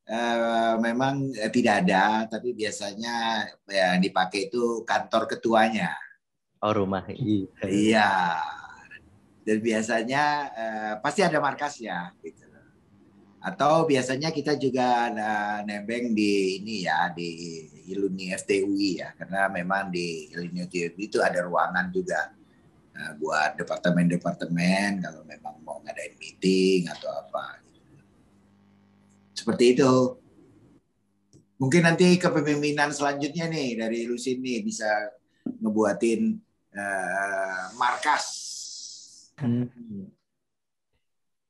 eh, 0.08 0.74
memang 0.80 1.28
eh, 1.36 1.52
tidak 1.52 1.84
ada, 1.84 2.24
tapi 2.24 2.56
biasanya 2.56 3.44
yang 3.68 4.00
dipakai 4.00 4.48
itu 4.48 4.82
kantor 4.88 5.28
ketuanya. 5.28 5.92
Oh, 6.64 6.72
rumah. 6.72 7.04
Iya. 7.12 7.46
Iya. 7.68 8.10
Dan 9.44 9.58
biasanya 9.60 10.24
eh, 10.56 10.94
pasti 11.04 11.20
ada 11.20 11.38
markasnya 11.38 12.16
gitu. 12.24 12.48
Atau 13.38 13.86
biasanya 13.86 14.34
kita 14.34 14.58
juga 14.58 15.12
ada 15.12 15.62
nebeng 15.62 16.10
di 16.16 16.58
ini 16.58 16.82
ya 16.88 17.14
di 17.14 17.30
Iluni 17.94 18.34
FTUI 18.34 18.98
ya 18.98 19.14
karena 19.14 19.46
memang 19.46 19.94
di 19.94 20.26
Iluni 20.34 20.66
FTUI 20.66 21.06
itu 21.06 21.22
ada 21.22 21.46
ruangan 21.46 21.86
juga 21.94 22.34
buat 23.14 23.54
departemen-departemen 23.54 25.06
kalau 25.06 25.22
memang 25.22 25.54
mau 25.62 25.78
ngadain 25.86 26.18
meeting 26.18 26.90
atau 26.90 27.14
apa. 27.14 27.67
Seperti 29.48 29.80
itu. 29.80 29.92
Mungkin 31.56 31.80
nanti 31.88 32.20
kepemimpinan 32.20 32.92
selanjutnya 32.92 33.48
nih 33.48 33.80
dari 33.80 34.04
Lusin 34.04 34.44
nih 34.44 34.60
bisa 34.60 34.84
ngebuatin 35.64 36.36
eh, 36.76 37.62
markas 37.80 38.24
Hmm. 39.40 40.12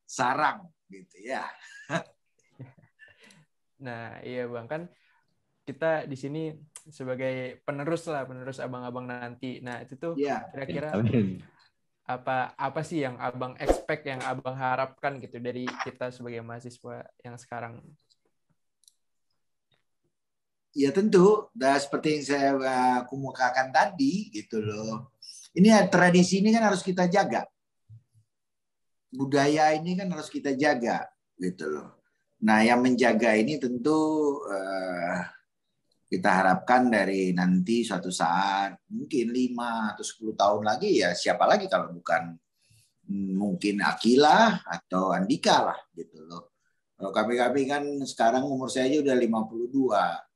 sarang 0.06 0.70
gitu 0.86 1.26
ya. 1.26 1.42
Nah, 3.82 4.22
iya 4.22 4.46
Bang 4.46 4.70
kan 4.70 4.86
kita 5.66 6.06
di 6.06 6.14
sini 6.14 6.54
sebagai 6.86 7.58
penerus 7.66 8.06
lah, 8.06 8.30
penerus 8.30 8.62
abang-abang 8.62 9.10
nanti. 9.10 9.58
Nah, 9.58 9.82
itu 9.82 9.98
tuh 9.98 10.14
Iya. 10.14 10.46
kira-kira 10.54 11.02
Amin. 11.02 11.42
Apa 12.08 12.56
apa 12.56 12.80
sih 12.80 13.04
yang 13.04 13.20
abang 13.20 13.52
expect 13.60 14.08
yang 14.08 14.24
abang 14.24 14.56
harapkan 14.56 15.20
gitu 15.20 15.36
dari 15.36 15.68
kita 15.84 16.08
sebagai 16.08 16.40
mahasiswa 16.40 17.04
yang 17.20 17.36
sekarang 17.36 17.84
Ya 20.76 20.94
tentu, 20.94 21.48
dah 21.56 21.74
seperti 21.80 22.20
yang 22.20 22.24
saya 22.28 22.50
uh, 22.54 23.00
kemukakan 23.08 23.74
tadi 23.74 24.30
gitu 24.30 24.62
loh. 24.62 25.10
Ini 25.56 25.74
ya, 25.74 25.80
tradisi 25.90 26.38
ini 26.38 26.54
kan 26.54 26.70
harus 26.70 26.86
kita 26.86 27.10
jaga. 27.10 27.48
Budaya 29.10 29.74
ini 29.74 29.98
kan 29.98 30.06
harus 30.12 30.30
kita 30.30 30.54
jaga 30.54 31.08
gitu 31.34 31.66
loh. 31.66 31.98
Nah, 32.44 32.62
yang 32.62 32.78
menjaga 32.78 33.34
ini 33.34 33.58
tentu 33.58 33.98
uh, 34.46 35.18
kita 36.08 36.40
harapkan 36.40 36.88
dari 36.88 37.36
nanti 37.36 37.84
suatu 37.84 38.08
saat 38.08 38.74
mungkin 38.88 39.28
5 39.28 39.92
atau 39.92 40.04
10 40.04 40.40
tahun 40.40 40.62
lagi 40.64 41.04
ya 41.04 41.12
siapa 41.12 41.44
lagi 41.44 41.68
kalau 41.68 41.92
bukan 41.92 42.32
hmm, 43.06 43.32
mungkin 43.36 43.84
Akila 43.84 44.64
atau 44.64 45.12
Andika 45.12 45.68
lah 45.68 45.78
gitu 45.92 46.24
loh. 46.24 46.56
Kalau 46.98 47.14
kami-kami 47.14 47.68
kan 47.68 47.84
sekarang 48.02 48.42
umur 48.42 48.66
saya 48.66 48.90
aja 48.90 49.04
udah 49.04 49.14
52 49.14 50.28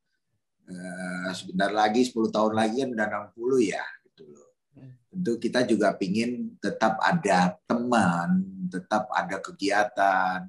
Eh, 0.72 1.30
sebentar 1.35 1.74
lagi 1.74 2.06
10 2.06 2.30
tahun 2.30 2.54
lagi 2.54 2.87
kan 2.87 2.90
udah 2.94 3.06
60 3.35 3.58
ya 3.74 3.85
gitu 4.06 4.24
loh. 4.30 4.48
Tentu 5.11 5.32
kita 5.42 5.66
juga 5.66 5.92
pingin 5.98 6.56
tetap 6.62 7.02
ada 7.02 7.58
teman, 7.66 8.46
tetap 8.70 9.11
ada 9.11 9.42
kegiatan, 9.42 10.46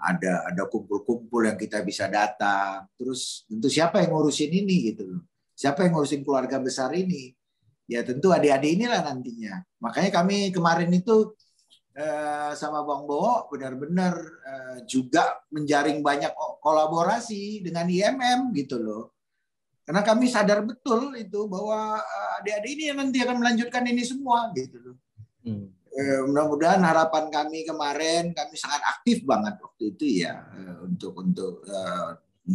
ada 0.00 0.48
ada 0.48 0.62
kumpul-kumpul 0.66 1.44
yang 1.44 1.60
kita 1.60 1.84
bisa 1.84 2.08
datang. 2.08 2.88
Terus 2.96 3.44
tentu 3.44 3.68
siapa 3.68 4.00
yang 4.00 4.16
ngurusin 4.16 4.50
ini 4.50 4.92
gitu 4.92 5.02
loh. 5.04 5.22
Siapa 5.52 5.84
yang 5.84 5.96
ngurusin 5.96 6.24
keluarga 6.24 6.56
besar 6.56 6.90
ini? 6.96 7.36
Ya 7.84 8.00
tentu 8.00 8.32
adik-adik 8.32 8.80
inilah 8.80 9.04
nantinya. 9.04 9.60
Makanya 9.82 10.10
kami 10.10 10.54
kemarin 10.54 10.88
itu 10.94 11.36
eh, 11.92 12.52
sama 12.56 12.80
Bang 12.86 13.04
Bowo 13.04 13.50
benar-benar 13.52 14.14
eh, 14.46 14.78
juga 14.88 15.42
menjaring 15.52 16.00
banyak 16.00 16.32
kolaborasi 16.64 17.60
dengan 17.60 17.90
IMM 17.90 18.56
gitu 18.56 18.80
loh. 18.80 19.04
Karena 19.84 20.06
kami 20.06 20.30
sadar 20.30 20.62
betul 20.62 21.18
itu 21.18 21.50
bahwa 21.50 21.98
eh, 21.98 22.38
adik-adik 22.40 22.70
ini 22.78 22.82
yang 22.94 22.98
nanti 23.02 23.18
akan 23.20 23.36
melanjutkan 23.42 23.84
ini 23.84 24.02
semua 24.06 24.48
gitu 24.56 24.78
loh. 24.80 24.96
Hmm. 25.44 25.79
Eh, 25.90 26.22
mudah-mudahan 26.22 26.86
harapan 26.86 27.34
kami 27.34 27.66
kemarin 27.66 28.30
kami 28.30 28.54
sangat 28.54 28.78
aktif 28.94 29.26
banget 29.26 29.58
waktu 29.58 29.90
itu 29.90 30.22
ya 30.22 30.38
eh, 30.54 30.86
untuk 30.86 31.18
untuk 31.18 31.66
eh, 31.66 32.10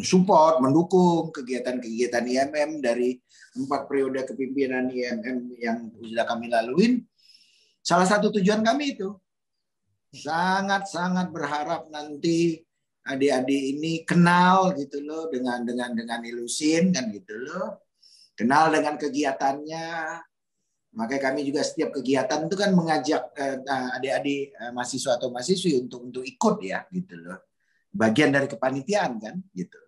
support 0.08 0.64
mendukung 0.64 1.36
kegiatan-kegiatan 1.36 2.24
IMM 2.24 2.80
dari 2.80 3.20
empat 3.60 3.92
periode 3.92 4.24
kepimpinan 4.24 4.88
IMM 4.88 5.52
yang 5.60 5.92
sudah 6.00 6.24
kami 6.24 6.48
laluin. 6.48 7.04
Salah 7.84 8.08
satu 8.08 8.32
tujuan 8.40 8.64
kami 8.64 8.96
itu 8.96 9.12
Sangat-sangat 10.16 11.28
berharap 11.36 11.92
nanti 11.92 12.64
adik-adik 13.04 13.64
ini 13.76 14.08
kenal 14.08 14.72
gitu 14.80 15.04
loh 15.04 15.28
dengan 15.28 15.68
dengan 15.68 15.92
dengan 15.92 16.24
ilusin 16.24 16.96
kan 16.96 17.12
gitu 17.12 17.36
loh. 17.36 17.84
Kenal 18.32 18.72
dengan 18.72 18.96
kegiatannya. 18.96 19.88
Makanya 20.96 21.22
kami 21.32 21.44
juga 21.44 21.62
setiap 21.62 21.92
kegiatan 21.92 22.48
itu 22.48 22.56
kan 22.56 22.72
mengajak 22.72 23.22
eh, 23.36 23.60
adik-adik 24.00 24.56
eh, 24.56 24.72
mahasiswa 24.72 25.20
atau 25.20 25.28
mahasiswi 25.28 25.76
untuk 25.76 26.08
untuk 26.08 26.24
ikut 26.24 26.56
ya 26.64 26.88
gitu 26.88 27.16
loh. 27.20 27.40
Bagian 27.92 28.32
dari 28.32 28.48
kepanitiaan 28.48 29.20
kan 29.20 29.36
gitu. 29.52 29.80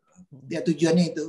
Ya 0.52 0.60
tujuannya 0.60 1.16
itu. 1.16 1.26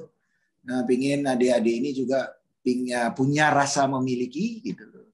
Nah, 0.66 0.82
pingin 0.82 1.24
adik-adik 1.24 1.74
ini 1.78 1.90
juga 1.94 2.26
punya 2.60 3.14
punya 3.14 3.54
rasa 3.54 3.86
memiliki 3.86 4.60
gitu 4.66 4.84
loh. 4.90 5.06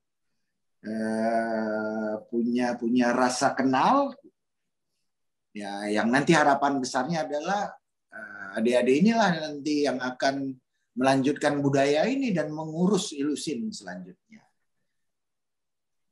Eh, 0.85 2.15
punya 2.29 2.77
punya 2.77 3.13
rasa 3.13 3.57
kenal 3.57 4.13
ya 5.55 5.87
yang 5.89 6.11
nanti 6.11 6.35
harapan 6.35 6.83
besarnya 6.83 7.25
adalah 7.25 7.71
uh, 8.11 8.59
adik-adik 8.59 9.07
inilah 9.07 9.31
nanti 9.39 9.87
yang 9.87 10.03
akan 10.03 10.51
melanjutkan 10.93 11.59
budaya 11.63 12.07
ini 12.07 12.31
dan 12.31 12.51
mengurus 12.55 13.15
ilusin 13.15 13.71
selanjutnya. 13.71 14.44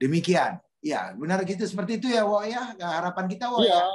Demikian. 0.03 0.59
Ya, 0.83 1.15
benar 1.15 1.47
gitu 1.47 1.63
seperti 1.63 2.03
itu 2.03 2.11
ya, 2.11 2.27
Wo 2.27 2.43
ya. 2.43 2.75
Harapan 2.75 3.31
kita, 3.31 3.47
Wo 3.47 3.63
iya. 3.63 3.79
ya. 3.79 3.87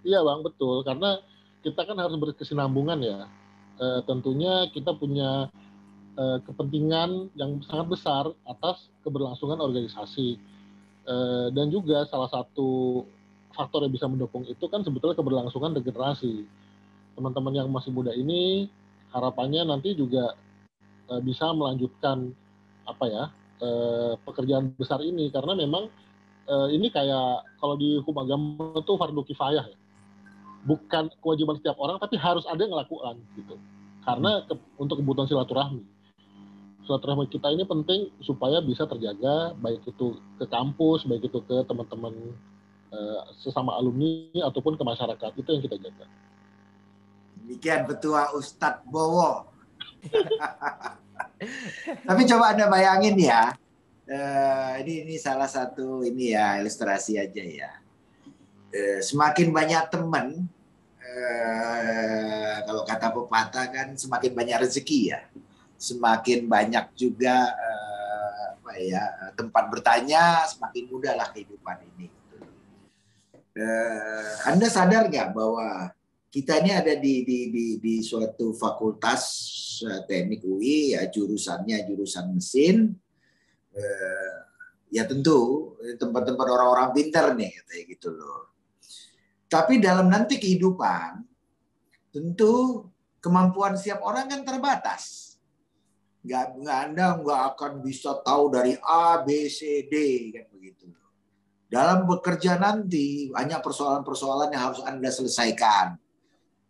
Iya, 0.00 0.18
Bang, 0.24 0.40
betul. 0.40 0.80
Karena 0.88 1.20
kita 1.60 1.84
kan 1.84 2.00
harus 2.00 2.16
berkesinambungan 2.16 2.96
ya. 3.04 3.28
E, 3.76 4.00
tentunya 4.08 4.72
kita 4.72 4.96
punya 4.96 5.52
e, 6.16 6.40
kepentingan 6.48 7.28
yang 7.36 7.60
sangat 7.68 7.92
besar 7.92 8.24
atas 8.48 8.88
keberlangsungan 9.04 9.60
organisasi. 9.60 10.40
E, 11.04 11.14
dan 11.52 11.68
juga 11.68 12.08
salah 12.08 12.32
satu 12.32 13.04
faktor 13.52 13.84
yang 13.84 13.92
bisa 13.92 14.08
mendukung 14.08 14.48
itu 14.48 14.64
kan 14.72 14.80
sebetulnya 14.80 15.12
keberlangsungan 15.12 15.76
regenerasi. 15.76 16.48
Teman-teman 17.12 17.52
yang 17.52 17.68
masih 17.68 17.92
muda 17.92 18.16
ini 18.16 18.72
harapannya 19.12 19.68
nanti 19.68 19.92
juga 19.92 20.32
bisa 21.20 21.52
melanjutkan 21.52 22.32
apa 22.88 23.04
ya 23.04 23.24
uh, 23.62 24.12
pekerjaan 24.26 24.74
besar 24.74 24.98
ini 25.00 25.30
karena 25.30 25.54
memang 25.54 25.86
uh, 26.50 26.68
ini 26.68 26.90
kayak 26.90 27.46
kalau 27.62 27.78
di 27.78 28.02
hukum 28.02 28.18
agama 28.26 28.82
itu 28.82 28.92
fardu 28.98 29.22
kifayah 29.22 29.64
ya. 29.70 29.78
Bukan 30.62 31.10
kewajiban 31.22 31.58
setiap 31.58 31.78
orang 31.78 31.98
tapi 32.02 32.18
harus 32.18 32.46
ada 32.46 32.58
yang 32.62 32.74
melakukan 32.74 33.18
gitu. 33.38 33.54
Karena 34.02 34.42
ke, 34.46 34.54
untuk 34.78 34.98
kebutuhan 34.98 35.30
silaturahmi. 35.30 35.82
Silaturahmi 36.86 37.30
kita 37.30 37.50
ini 37.54 37.62
penting 37.62 38.10
supaya 38.22 38.58
bisa 38.58 38.86
terjaga 38.86 39.54
baik 39.58 39.86
itu 39.86 40.18
ke 40.38 40.46
kampus, 40.50 41.06
baik 41.06 41.30
itu 41.30 41.38
ke 41.46 41.62
teman-teman 41.66 42.34
Eh, 42.92 43.20
sesama 43.40 43.72
alumni 43.80 44.36
ataupun 44.44 44.76
ke 44.76 44.84
masyarakat 44.84 45.32
itu 45.40 45.48
yang 45.48 45.64
kita 45.64 45.80
jaga. 45.80 46.04
Demikian 47.40 47.88
Ketua 47.88 48.36
Ustadz 48.36 48.84
Bowo. 48.84 49.48
Tapi 52.08 52.22
coba 52.28 52.54
anda 52.54 52.66
bayangin 52.70 53.16
ya, 53.18 53.52
uh, 54.08 54.72
ini 54.82 55.06
ini 55.06 55.14
salah 55.18 55.50
satu 55.50 56.02
ini 56.06 56.34
ya 56.34 56.58
ilustrasi 56.62 57.18
aja 57.18 57.42
ya. 57.42 57.70
Uh, 58.72 59.00
semakin 59.04 59.52
banyak 59.52 59.82
teman, 59.92 60.48
uh, 61.00 62.56
kalau 62.64 62.82
kata 62.88 63.08
pepatah 63.12 63.66
kan 63.68 63.88
semakin 63.94 64.32
banyak 64.32 64.56
rezeki 64.64 65.12
ya, 65.12 65.20
semakin 65.76 66.48
banyak 66.48 66.88
juga 66.96 67.52
uh, 67.52 68.56
apa 68.56 68.72
ya 68.80 69.04
tempat 69.36 69.64
bertanya, 69.68 70.48
semakin 70.48 70.88
mudahlah 70.88 71.28
kehidupan 71.30 71.78
ini 71.94 72.22
eh, 73.56 74.32
Anda 74.48 74.68
sadar 74.68 75.08
nggak 75.08 75.36
bahwa 75.36 75.92
kita 76.32 76.64
ini 76.64 76.72
ada 76.72 76.96
di 76.96 77.28
di 77.28 77.52
di, 77.52 77.66
di 77.76 77.94
suatu 78.00 78.56
fakultas 78.56 79.22
eh, 79.84 80.00
teknik 80.08 80.40
UI 80.48 80.96
ya 80.96 81.04
jurusannya 81.12 81.84
jurusan 81.84 82.32
mesin. 82.32 82.88
Eh, 83.76 84.36
ya 84.92 85.04
tentu 85.04 85.72
tempat-tempat 86.00 86.46
orang-orang 86.48 86.88
pintar 86.96 87.36
nih 87.36 87.52
kayak 87.68 87.84
gitu 87.92 88.16
loh. 88.16 88.48
Tapi 89.44 89.76
dalam 89.76 90.08
nanti 90.08 90.40
kehidupan 90.40 91.20
tentu 92.08 92.88
kemampuan 93.20 93.76
setiap 93.76 94.00
orang 94.00 94.32
kan 94.32 94.40
terbatas. 94.40 95.36
Nggak 96.24 96.44
nggak 96.64 96.78
anda 96.88 97.06
nggak 97.20 97.42
akan 97.52 97.72
bisa 97.84 98.16
tahu 98.24 98.48
dari 98.48 98.72
A 98.80 99.20
B 99.20 99.52
C 99.52 99.84
D 99.84 99.94
kan 100.32 100.48
begitu. 100.48 100.88
Dalam 101.72 102.04
bekerja 102.04 102.60
nanti 102.60 103.32
banyak 103.32 103.64
persoalan-persoalan 103.64 104.52
yang 104.52 104.62
harus 104.68 104.84
Anda 104.84 105.08
selesaikan. 105.08 105.96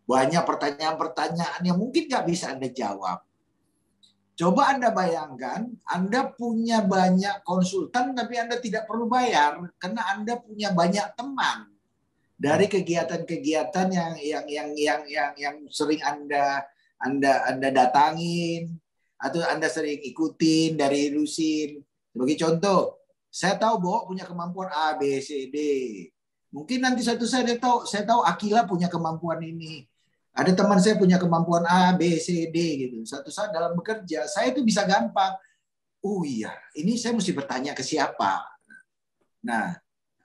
Banyak 0.02 0.42
pertanyaan-pertanyaan 0.42 1.62
yang 1.62 1.78
mungkin 1.78 2.10
nggak 2.10 2.26
bisa 2.26 2.52
Anda 2.52 2.68
jawab. 2.68 3.22
Coba 4.32 4.74
Anda 4.74 4.90
bayangkan, 4.90 5.70
Anda 5.86 6.32
punya 6.32 6.82
banyak 6.82 7.44
konsultan 7.44 8.16
tapi 8.16 8.40
Anda 8.40 8.58
tidak 8.58 8.88
perlu 8.88 9.06
bayar 9.06 9.60
karena 9.76 10.02
Anda 10.16 10.40
punya 10.40 10.72
banyak 10.72 11.14
teman 11.14 11.70
dari 12.42 12.66
kegiatan-kegiatan 12.66 13.86
yang 13.92 14.14
yang 14.18 14.46
yang 14.50 14.70
yang 14.74 15.02
yang 15.06 15.32
yang 15.38 15.56
sering 15.70 16.02
Anda 16.02 16.66
Anda 16.98 17.46
Anda 17.46 17.68
datangin 17.70 18.82
atau 19.22 19.38
Anda 19.46 19.70
sering 19.70 20.02
ikutin 20.02 20.74
dari 20.74 21.14
Lusin. 21.14 21.78
Sebagai 22.10 22.36
contoh, 22.42 22.80
saya 23.30 23.54
tahu 23.54 23.78
Bo 23.78 24.10
punya 24.10 24.26
kemampuan 24.26 24.68
A, 24.74 24.98
B, 24.98 25.22
C, 25.22 25.46
D. 25.48 25.58
Mungkin 26.50 26.82
nanti 26.84 27.00
satu 27.06 27.24
saya 27.24 27.46
tahu, 27.56 27.86
saya 27.86 28.04
tahu 28.04 28.26
Akila 28.26 28.66
punya 28.66 28.90
kemampuan 28.90 29.40
ini. 29.40 29.86
Ada 30.32 30.56
teman 30.56 30.80
saya 30.80 30.96
punya 30.96 31.20
kemampuan 31.20 31.64
A, 31.68 31.92
B, 31.92 32.16
C, 32.16 32.48
D 32.48 32.56
gitu. 32.88 33.04
Satu 33.04 33.28
saat 33.28 33.52
dalam 33.52 33.76
bekerja, 33.76 34.24
saya 34.24 34.48
itu 34.48 34.64
bisa 34.64 34.82
gampang. 34.88 35.36
Oh 36.02 36.24
iya, 36.24 36.50
ini 36.74 36.96
saya 36.96 37.12
mesti 37.12 37.30
bertanya 37.36 37.76
ke 37.76 37.84
siapa. 37.84 38.42
Nah, 39.44 39.76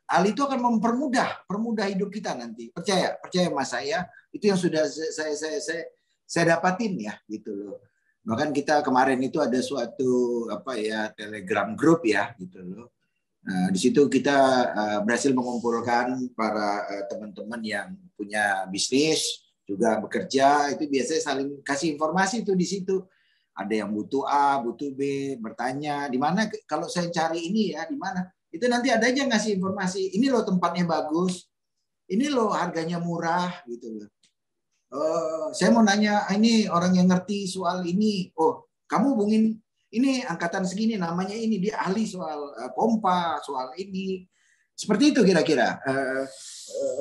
hal 0.08 0.24
itu 0.26 0.41
akan 0.41 0.58
mempermudah, 0.58 1.43
permudah 1.46 1.86
hidup 1.91 2.10
kita 2.10 2.34
nanti. 2.34 2.72
Percaya, 2.72 3.20
percaya 3.20 3.52
mas 3.52 3.70
saya, 3.70 4.08
itu 4.32 4.48
yang 4.48 4.58
sudah 4.58 4.88
saya 4.88 5.36
saya 5.36 5.60
saya, 5.60 5.84
saya 6.24 6.43
dapatin 6.56 6.98
ya 6.98 7.13
gitu 7.28 7.52
loh. 7.54 7.78
Bahkan 8.24 8.56
kita 8.56 8.82
kemarin 8.82 9.20
itu 9.22 9.43
ada 9.43 9.60
suatu 9.60 10.48
apa 10.52 10.80
ya 10.80 11.12
Telegram 11.15 11.76
group 11.76 12.08
ya 12.08 12.32
gitu 12.39 12.63
loh 12.63 12.98
Nah, 13.48 13.72
di 13.72 13.80
situ 13.80 14.12
kita 14.12 14.38
uh, 14.76 15.00
berhasil 15.08 15.32
mengumpulkan 15.32 16.36
para 16.36 16.84
uh, 16.84 17.04
teman-teman 17.08 17.63
yang 17.63 17.88
punya 18.20 18.67
bisnis 18.67 19.47
juga 19.67 19.99
bekerja 19.99 20.71
itu 20.71 20.88
biasanya 20.88 21.21
saling 21.21 21.49
kasih 21.62 21.99
informasi 21.99 22.47
itu 22.47 22.56
di 22.56 22.63
situ. 22.63 23.03
Ada 23.58 23.84
yang 23.84 23.89
butuh 23.91 24.23
A, 24.23 24.62
butuh 24.63 24.93
B, 24.93 25.34
bertanya 25.41 26.08
di 26.08 26.15
mana 26.15 26.47
kalau 26.69 26.88
saya 26.88 27.12
cari 27.12 27.51
ini 27.51 27.75
ya 27.75 27.84
di 27.89 27.99
mana. 27.99 28.23
Itu 28.47 28.69
nanti 28.71 28.88
ada 28.88 29.03
aja 29.03 29.27
ngasih 29.27 29.60
informasi. 29.60 30.15
Ini 30.15 30.32
loh 30.32 30.47
tempatnya 30.47 30.88
bagus. 30.88 31.49
Ini 32.08 32.32
loh 32.32 32.56
harganya 32.56 33.01
murah 33.03 33.51
gitu 33.67 33.97
loh. 33.97 34.10
Uh, 34.88 35.51
saya 35.51 35.75
mau 35.75 35.84
nanya 35.84 36.23
ini 36.32 36.71
orang 36.71 36.95
yang 36.95 37.12
ngerti 37.12 37.43
soal 37.43 37.84
ini. 37.84 38.32
Oh, 38.39 38.71
kamu 38.88 39.17
hubungin 39.17 39.60
ini 39.91 40.23
angkatan 40.23 40.63
segini 40.63 40.95
namanya 40.95 41.36
ini 41.36 41.60
dia 41.60 41.75
ahli 41.80 42.08
soal 42.08 42.56
uh, 42.56 42.71
pompa 42.71 43.41
soal 43.43 43.75
ini 43.75 44.23
seperti 44.78 45.10
itu 45.10 45.26
kira-kira 45.26 45.82
uh, 45.82 46.24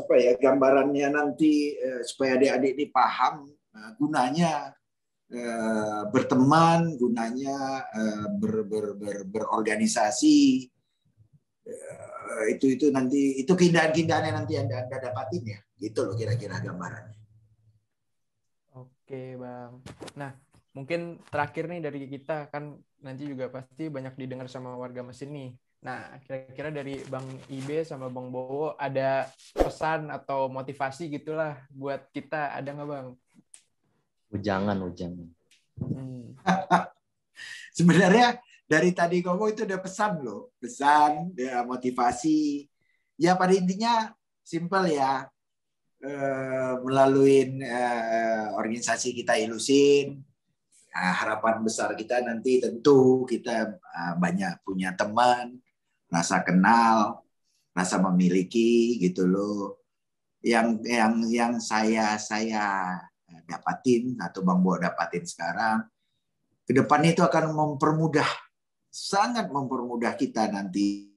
apa 0.01 0.15
ya 0.17 0.33
gambarannya 0.41 1.13
nanti 1.13 1.77
uh, 1.77 2.01
supaya 2.01 2.41
adik-adik 2.41 2.73
ini 2.73 2.87
paham 2.89 3.53
uh, 3.53 3.91
gunanya 4.01 4.73
uh, 5.29 6.09
berteman 6.09 6.97
gunanya 6.97 7.85
uh, 7.93 8.27
ber, 8.41 8.65
ber, 8.65 8.87
ber, 8.97 9.17
berorganisasi 9.29 10.65
uh, 11.69 12.45
itu 12.49 12.81
itu 12.81 12.87
nanti 12.89 13.45
itu 13.45 13.53
keindahan-keindahan 13.53 14.33
yang 14.33 14.37
nanti 14.43 14.55
anda 14.57 14.87
anda 14.87 14.97
dapatin 14.97 15.45
ya. 15.45 15.61
Gitu 15.77 16.01
loh 16.01 16.17
kira-kira 16.17 16.57
gambarannya. 16.65 17.21
Oke 18.77 19.37
bang. 19.37 19.73
Nah 20.17 20.33
mungkin 20.73 21.21
terakhir 21.29 21.69
nih 21.69 21.81
dari 21.81 22.09
kita 22.09 22.49
kan 22.53 22.77
nanti 23.01 23.29
juga 23.29 23.49
pasti 23.53 23.89
banyak 23.89 24.17
didengar 24.17 24.49
sama 24.49 24.77
warga 24.77 25.05
mesin 25.05 25.33
nih. 25.33 25.51
Nah, 25.87 26.19
kira-kira 26.27 26.75
dari 26.75 26.99
Bang 27.07 27.23
Ibe 27.47 27.87
sama 27.87 28.11
Bang 28.11 28.35
Bowo 28.35 28.75
ada 28.75 29.31
pesan 29.55 30.11
atau 30.11 30.51
motivasi 30.51 31.07
gitulah 31.07 31.63
buat 31.71 32.11
kita 32.11 32.59
ada 32.59 32.75
nggak 32.75 32.89
Bang? 32.91 33.09
Ujangan, 34.35 34.83
ujangan. 34.83 35.31
Hmm. 35.79 36.35
Sebenarnya 37.79 38.35
dari 38.67 38.91
tadi 38.91 39.23
kamu 39.23 39.55
itu 39.55 39.63
ada 39.63 39.79
pesan 39.79 40.27
loh, 40.27 40.51
pesan, 40.59 41.31
ya, 41.39 41.63
motivasi. 41.63 42.67
Ya 43.15 43.39
pada 43.39 43.55
intinya 43.55 44.11
simple 44.43 44.91
ya, 44.91 45.31
eh, 46.03 46.75
melalui 46.83 47.63
eh, 47.63 48.47
organisasi 48.59 49.15
kita 49.15 49.39
Ilusin, 49.39 50.19
Nah, 50.97 51.13
harapan 51.13 51.61
besar 51.61 51.93
kita 51.93 52.25
nanti 52.25 52.57
tentu 52.57 53.29
kita 53.29 53.77
banyak 54.17 54.65
punya 54.65 54.97
teman, 54.97 55.61
rasa 56.13 56.43
kenal, 56.47 57.23
rasa 57.77 58.01
memiliki 58.01 59.01
gitu 59.03 59.27
loh. 59.27 59.85
Yang 60.45 60.87
yang 60.87 61.15
yang 61.27 61.53
saya 61.59 62.15
saya 62.21 62.95
dapatin 63.47 64.15
atau 64.23 64.47
Bang 64.47 64.63
Bo 64.63 64.79
dapatin 64.79 65.27
sekarang 65.27 65.83
ke 66.67 66.75
depan 66.75 67.03
itu 67.07 67.23
akan 67.23 67.55
mempermudah 67.55 68.27
sangat 68.91 69.53
mempermudah 69.53 70.17
kita 70.17 70.49
nanti 70.49 71.13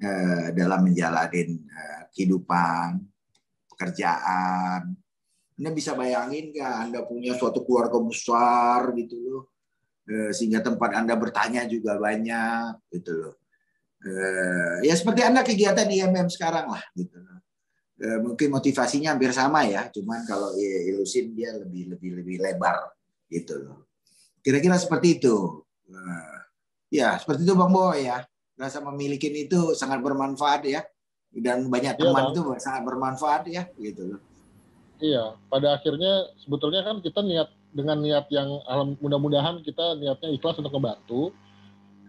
eh, 0.00 0.46
dalam 0.56 0.80
menjalani 0.88 1.60
eh, 1.60 2.02
kehidupan 2.10 2.96
pekerjaan. 3.70 4.96
Anda 5.54 5.70
bisa 5.70 5.94
bayangin 5.94 6.50
nggak 6.50 6.74
Anda 6.88 7.00
punya 7.06 7.38
suatu 7.38 7.62
keluarga 7.62 8.00
besar 8.02 8.90
gitu 8.96 9.14
loh, 9.20 9.42
eh, 10.08 10.32
sehingga 10.34 10.64
tempat 10.64 10.90
Anda 10.96 11.14
bertanya 11.14 11.68
juga 11.68 12.00
banyak 12.00 12.88
gitu 12.90 13.12
loh. 13.14 13.34
Eh, 14.04 14.84
ya 14.84 14.94
seperti 14.94 15.24
Anda 15.24 15.40
kegiatan 15.40 15.88
IMM 15.88 16.28
sekarang 16.28 16.68
lah 16.68 16.84
gitu. 16.92 17.16
Eh, 18.04 18.18
mungkin 18.20 18.52
motivasinya 18.52 19.16
hampir 19.16 19.32
sama 19.32 19.64
ya, 19.64 19.88
cuman 19.88 20.28
kalau 20.28 20.52
ilusin 20.60 21.32
dia 21.32 21.56
lebih 21.56 21.96
lebih 21.96 22.20
lebih 22.20 22.36
lebar 22.44 22.92
gitu 23.32 23.64
loh. 23.64 23.88
Kira-kira 24.44 24.76
seperti 24.76 25.16
itu. 25.22 25.64
Ya 26.92 27.16
seperti 27.16 27.48
itu 27.48 27.56
Bang 27.56 27.72
Boy 27.72 28.04
ya. 28.04 28.20
Rasa 28.54 28.78
memiliki 28.84 29.32
itu 29.32 29.74
sangat 29.74 29.98
bermanfaat 29.98 30.62
ya 30.68 30.84
dan 31.34 31.66
banyak 31.66 31.98
iya, 31.98 32.00
teman 32.06 32.30
itu 32.30 32.40
sangat 32.62 32.82
bermanfaat 32.86 33.42
ya 33.50 33.66
gitu 33.80 34.14
loh. 34.14 34.20
Iya, 35.02 35.34
pada 35.50 35.74
akhirnya 35.74 36.30
sebetulnya 36.38 36.86
kan 36.86 37.02
kita 37.02 37.18
niat 37.26 37.50
dengan 37.74 37.98
niat 37.98 38.30
yang 38.30 38.62
mudah-mudahan 39.02 39.58
kita 39.66 39.98
niatnya 39.98 40.30
ikhlas 40.30 40.62
untuk 40.62 40.70
membantu 40.78 41.34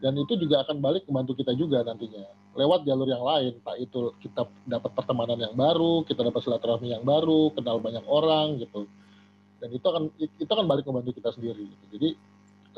dan 0.05 0.13
itu 0.21 0.37
juga 0.37 0.61
akan 0.61 0.77
balik 0.85 1.09
membantu 1.09 1.33
kita 1.41 1.57
juga 1.57 1.81
nantinya 1.81 2.29
lewat 2.53 2.85
jalur 2.85 3.09
yang 3.09 3.25
lain, 3.25 3.57
pak 3.65 3.73
itu 3.81 4.13
kita 4.21 4.45
dapat 4.69 4.93
pertemanan 4.93 5.33
yang 5.33 5.57
baru, 5.57 6.05
kita 6.05 6.21
dapat 6.21 6.45
silaturahmi 6.45 6.93
yang 6.93 7.01
baru, 7.01 7.49
kenal 7.57 7.81
banyak 7.81 8.05
orang 8.05 8.61
gitu, 8.61 8.85
dan 9.57 9.73
itu 9.73 9.81
akan 9.81 10.13
itu 10.21 10.45
akan 10.45 10.69
balik 10.69 10.85
membantu 10.85 11.17
kita 11.17 11.33
sendiri. 11.33 11.65
Gitu. 11.65 11.85
Jadi 11.97 12.09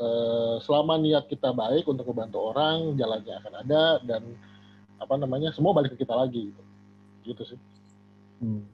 eh, 0.00 0.56
selama 0.64 0.96
niat 0.96 1.28
kita 1.28 1.52
baik 1.52 1.84
untuk 1.84 2.08
membantu 2.08 2.48
orang, 2.48 2.96
jalannya 2.96 3.34
akan 3.44 3.52
ada 3.60 3.84
dan 4.00 4.24
apa 4.96 5.14
namanya 5.20 5.52
semua 5.52 5.76
balik 5.76 5.94
ke 5.94 6.00
kita 6.00 6.16
lagi 6.16 6.48
gitu, 6.48 6.62
gitu 7.28 7.42
sih. 7.54 7.60
Hmm. 8.40 8.64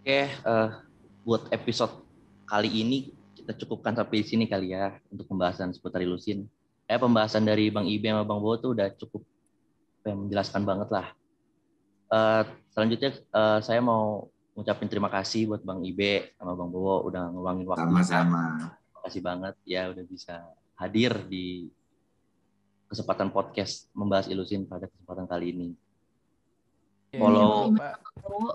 Oke, 0.00 0.24
uh, 0.48 0.82
buat 1.20 1.52
episode 1.52 2.00
kali 2.48 2.80
ini 2.80 3.12
kita 3.36 3.52
cukupkan 3.60 3.92
sampai 3.92 4.24
di 4.24 4.26
sini 4.26 4.44
kali 4.48 4.72
ya 4.72 4.96
untuk 5.12 5.28
pembahasan 5.28 5.70
seputar 5.76 6.00
ilusin. 6.00 6.48
Eh 6.88 6.96
pembahasan 6.96 7.44
dari 7.44 7.68
Bang 7.68 7.84
Ibe 7.84 8.08
sama 8.08 8.24
Bang 8.24 8.40
Bowo 8.40 8.56
tuh 8.56 8.72
udah 8.72 8.88
cukup 8.96 9.20
menjelaskan 10.08 10.64
banget 10.64 10.88
lah. 10.88 11.06
Uh, 12.08 12.42
selanjutnya 12.72 13.12
uh, 13.36 13.60
saya 13.60 13.84
mau 13.84 14.32
ngucapin 14.56 14.88
terima 14.88 15.12
kasih 15.12 15.52
buat 15.52 15.60
Bang 15.60 15.84
Ibe 15.84 16.32
sama 16.40 16.56
Bang 16.56 16.72
Bowo 16.72 17.04
udah 17.04 17.28
ngeluangin 17.28 17.68
waktu. 17.68 17.84
Sama-sama. 17.84 18.42
Terima 18.72 19.00
kasih 19.04 19.20
banget 19.20 19.54
ya 19.68 19.92
udah 19.92 20.04
bisa 20.08 20.34
hadir 20.80 21.12
di 21.28 21.68
kesempatan 22.88 23.28
podcast 23.28 23.92
membahas 23.92 24.32
ilusin 24.32 24.64
pada 24.64 24.88
kesempatan 24.88 25.28
kali 25.28 25.52
ini. 25.52 25.68
Follow 27.08 27.72
ya, 27.72 27.96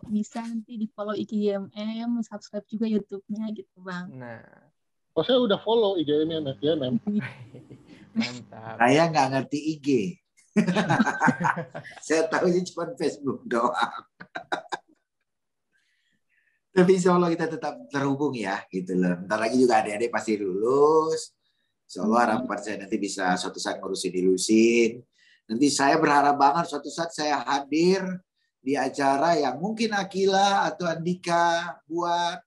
bisa 0.10 0.46
nanti 0.46 0.78
di 0.78 0.86
follow 0.86 1.18
IGMM, 1.18 2.22
subscribe 2.22 2.66
juga 2.70 2.86
YouTube-nya 2.86 3.50
gitu 3.50 3.82
bang. 3.82 4.14
Nah, 4.14 4.46
oh 5.18 5.26
saya 5.26 5.42
udah 5.42 5.58
follow 5.62 5.98
IGMM 5.98 6.54
ya 6.62 6.74
mem. 6.78 6.98
Mantap. 8.14 8.78
Saya 8.78 9.02
nggak 9.10 9.28
ngerti 9.34 9.60
IG. 9.78 9.88
saya 12.06 12.30
tahu 12.30 12.46
ini 12.54 12.62
cuma 12.70 12.94
Facebook 12.94 13.42
doang. 13.50 14.06
Tapi 16.74 16.90
insya 16.98 17.14
Allah 17.14 17.30
kita 17.30 17.46
tetap 17.46 17.86
terhubung 17.90 18.34
ya, 18.34 18.62
gitu 18.70 18.98
loh. 18.98 19.14
Bentar 19.22 19.38
lagi 19.38 19.62
juga 19.62 19.82
adik-adik 19.82 20.10
pasti 20.10 20.38
lulus. 20.42 21.34
Insya 21.86 22.06
Allah 22.06 22.20
harapan 22.26 22.58
saya 22.62 22.76
nanti 22.86 22.98
bisa 22.98 23.38
suatu 23.38 23.62
saat 23.62 23.78
ngurusin 23.78 24.14
ilusin. 24.14 25.02
Nanti 25.46 25.68
saya 25.70 26.02
berharap 26.02 26.34
banget 26.34 26.66
suatu 26.74 26.90
saat 26.90 27.14
saya 27.14 27.46
hadir 27.46 28.02
di 28.64 28.74
acara 28.80 29.38
yang 29.38 29.60
mungkin 29.60 29.94
Akila 29.94 30.66
atau 30.66 30.88
Andika 30.88 31.78
buat 31.86 32.40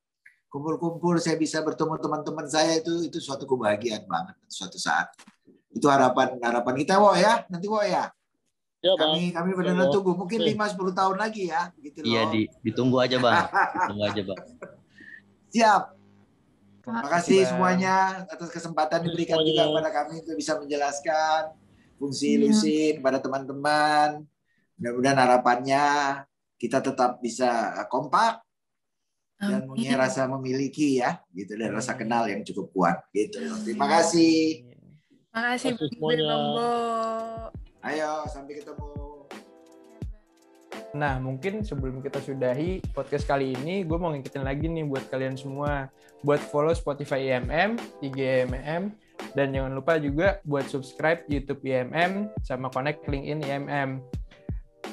kumpul-kumpul 0.49 1.21
saya 1.21 1.37
bisa 1.37 1.61
bertemu 1.61 2.01
teman-teman 2.01 2.49
saya 2.49 2.81
itu 2.81 3.05
itu 3.05 3.21
suatu 3.21 3.45
kebahagiaan 3.45 4.09
banget 4.09 4.35
suatu 4.49 4.81
saat. 4.81 5.13
Itu 5.77 5.93
harapan 5.93 6.41
harapan 6.41 6.75
kita 6.81 6.97
wo 6.97 7.13
ya, 7.13 7.45
nanti 7.53 7.69
wo 7.69 7.85
ya. 7.85 8.09
Ya, 8.85 8.93
kami 8.95 9.35
kami 9.35 9.51
benar-benar 9.57 9.89
tunggu 9.91 10.15
mungkin 10.15 10.41
lima 10.47 10.69
sepuluh 10.69 10.95
tahun 10.95 11.21
lagi 11.21 11.51
ya 11.53 11.75
gitu 11.81 12.01
loh. 12.01 12.09
Iya 12.09 12.23
di, 12.31 12.41
ditunggu 12.65 12.97
aja 13.03 13.17
bang, 13.21 13.45
ditunggu 13.77 14.05
aja 14.05 14.23
bang. 14.23 14.41
Siap. 15.51 15.83
Terima 16.87 17.03
kasih 17.11 17.41
semuanya 17.51 18.23
atas 18.31 18.47
kesempatan 18.47 19.11
diberikan 19.11 19.43
juga 19.43 19.67
kepada 19.67 19.91
kami 19.91 20.23
untuk 20.23 20.39
bisa 20.39 20.55
menjelaskan 20.55 21.51
fungsi 21.99 22.39
iya. 22.39 22.43
lusin 22.47 22.95
pada 23.03 23.19
teman-teman. 23.19 24.23
Mudah-mudahan 24.79 25.19
harapannya 25.19 25.85
kita 26.61 26.79
tetap 26.85 27.19
bisa 27.19 27.75
kompak 27.91 28.45
dan 29.37 29.67
punya 29.69 29.99
rasa 29.99 30.25
memiliki 30.31 31.03
ya, 31.03 31.21
gitu 31.35 31.59
dan 31.59 31.75
rasa 31.75 31.99
kenal 31.99 32.25
yang 32.31 32.47
cukup 32.47 32.71
kuat 32.71 32.97
gitu. 33.11 33.41
Terima 33.67 33.91
kasih. 33.91 34.66
Terima 35.37 35.53
kasih 35.53 35.77
semuanya. 35.77 36.33
Ayo 37.85 38.25
sampai 38.25 38.57
ketemu. 38.57 38.89
Nah, 40.97 41.21
mungkin 41.21 41.61
sebelum 41.61 42.01
kita 42.01 42.25
sudahi 42.25 42.81
podcast 42.97 43.29
kali 43.29 43.53
ini, 43.53 43.85
gue 43.85 44.01
mau 44.01 44.17
ngingetin 44.17 44.49
lagi 44.49 44.65
nih 44.65 44.89
buat 44.89 45.05
kalian 45.13 45.37
semua. 45.37 45.93
Buat 46.25 46.41
follow 46.41 46.73
Spotify 46.73 47.37
IMM, 47.37 47.77
IG 48.01 48.17
IMM, 48.17 48.97
dan 49.37 49.53
jangan 49.53 49.77
lupa 49.77 50.01
juga 50.01 50.41
buat 50.49 50.65
subscribe 50.73 51.29
YouTube 51.29 51.61
IMM, 51.69 52.33
sama 52.41 52.73
connect 52.73 53.05
LinkedIn 53.05 53.45
IMM. 53.45 54.01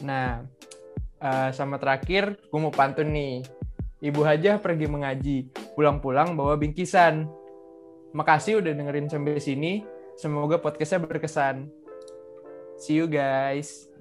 Nah, 0.03 0.43
uh, 1.23 1.55
sama 1.55 1.79
terakhir, 1.79 2.35
gue 2.35 2.59
mau 2.59 2.67
pantun 2.75 3.15
nih. 3.15 3.47
Ibu 4.03 4.19
Hajah 4.27 4.59
pergi 4.59 4.91
mengaji, 4.91 5.47
pulang-pulang 5.79 6.35
bawa 6.35 6.59
bingkisan. 6.59 7.31
Makasih 8.11 8.59
udah 8.59 8.75
dengerin 8.75 9.07
sampai 9.07 9.39
sini. 9.39 9.92
Semoga 10.13 10.61
podcastnya 10.61 11.01
berkesan. 11.03 11.69
See 12.77 12.97
you 12.97 13.09
guys. 13.09 13.92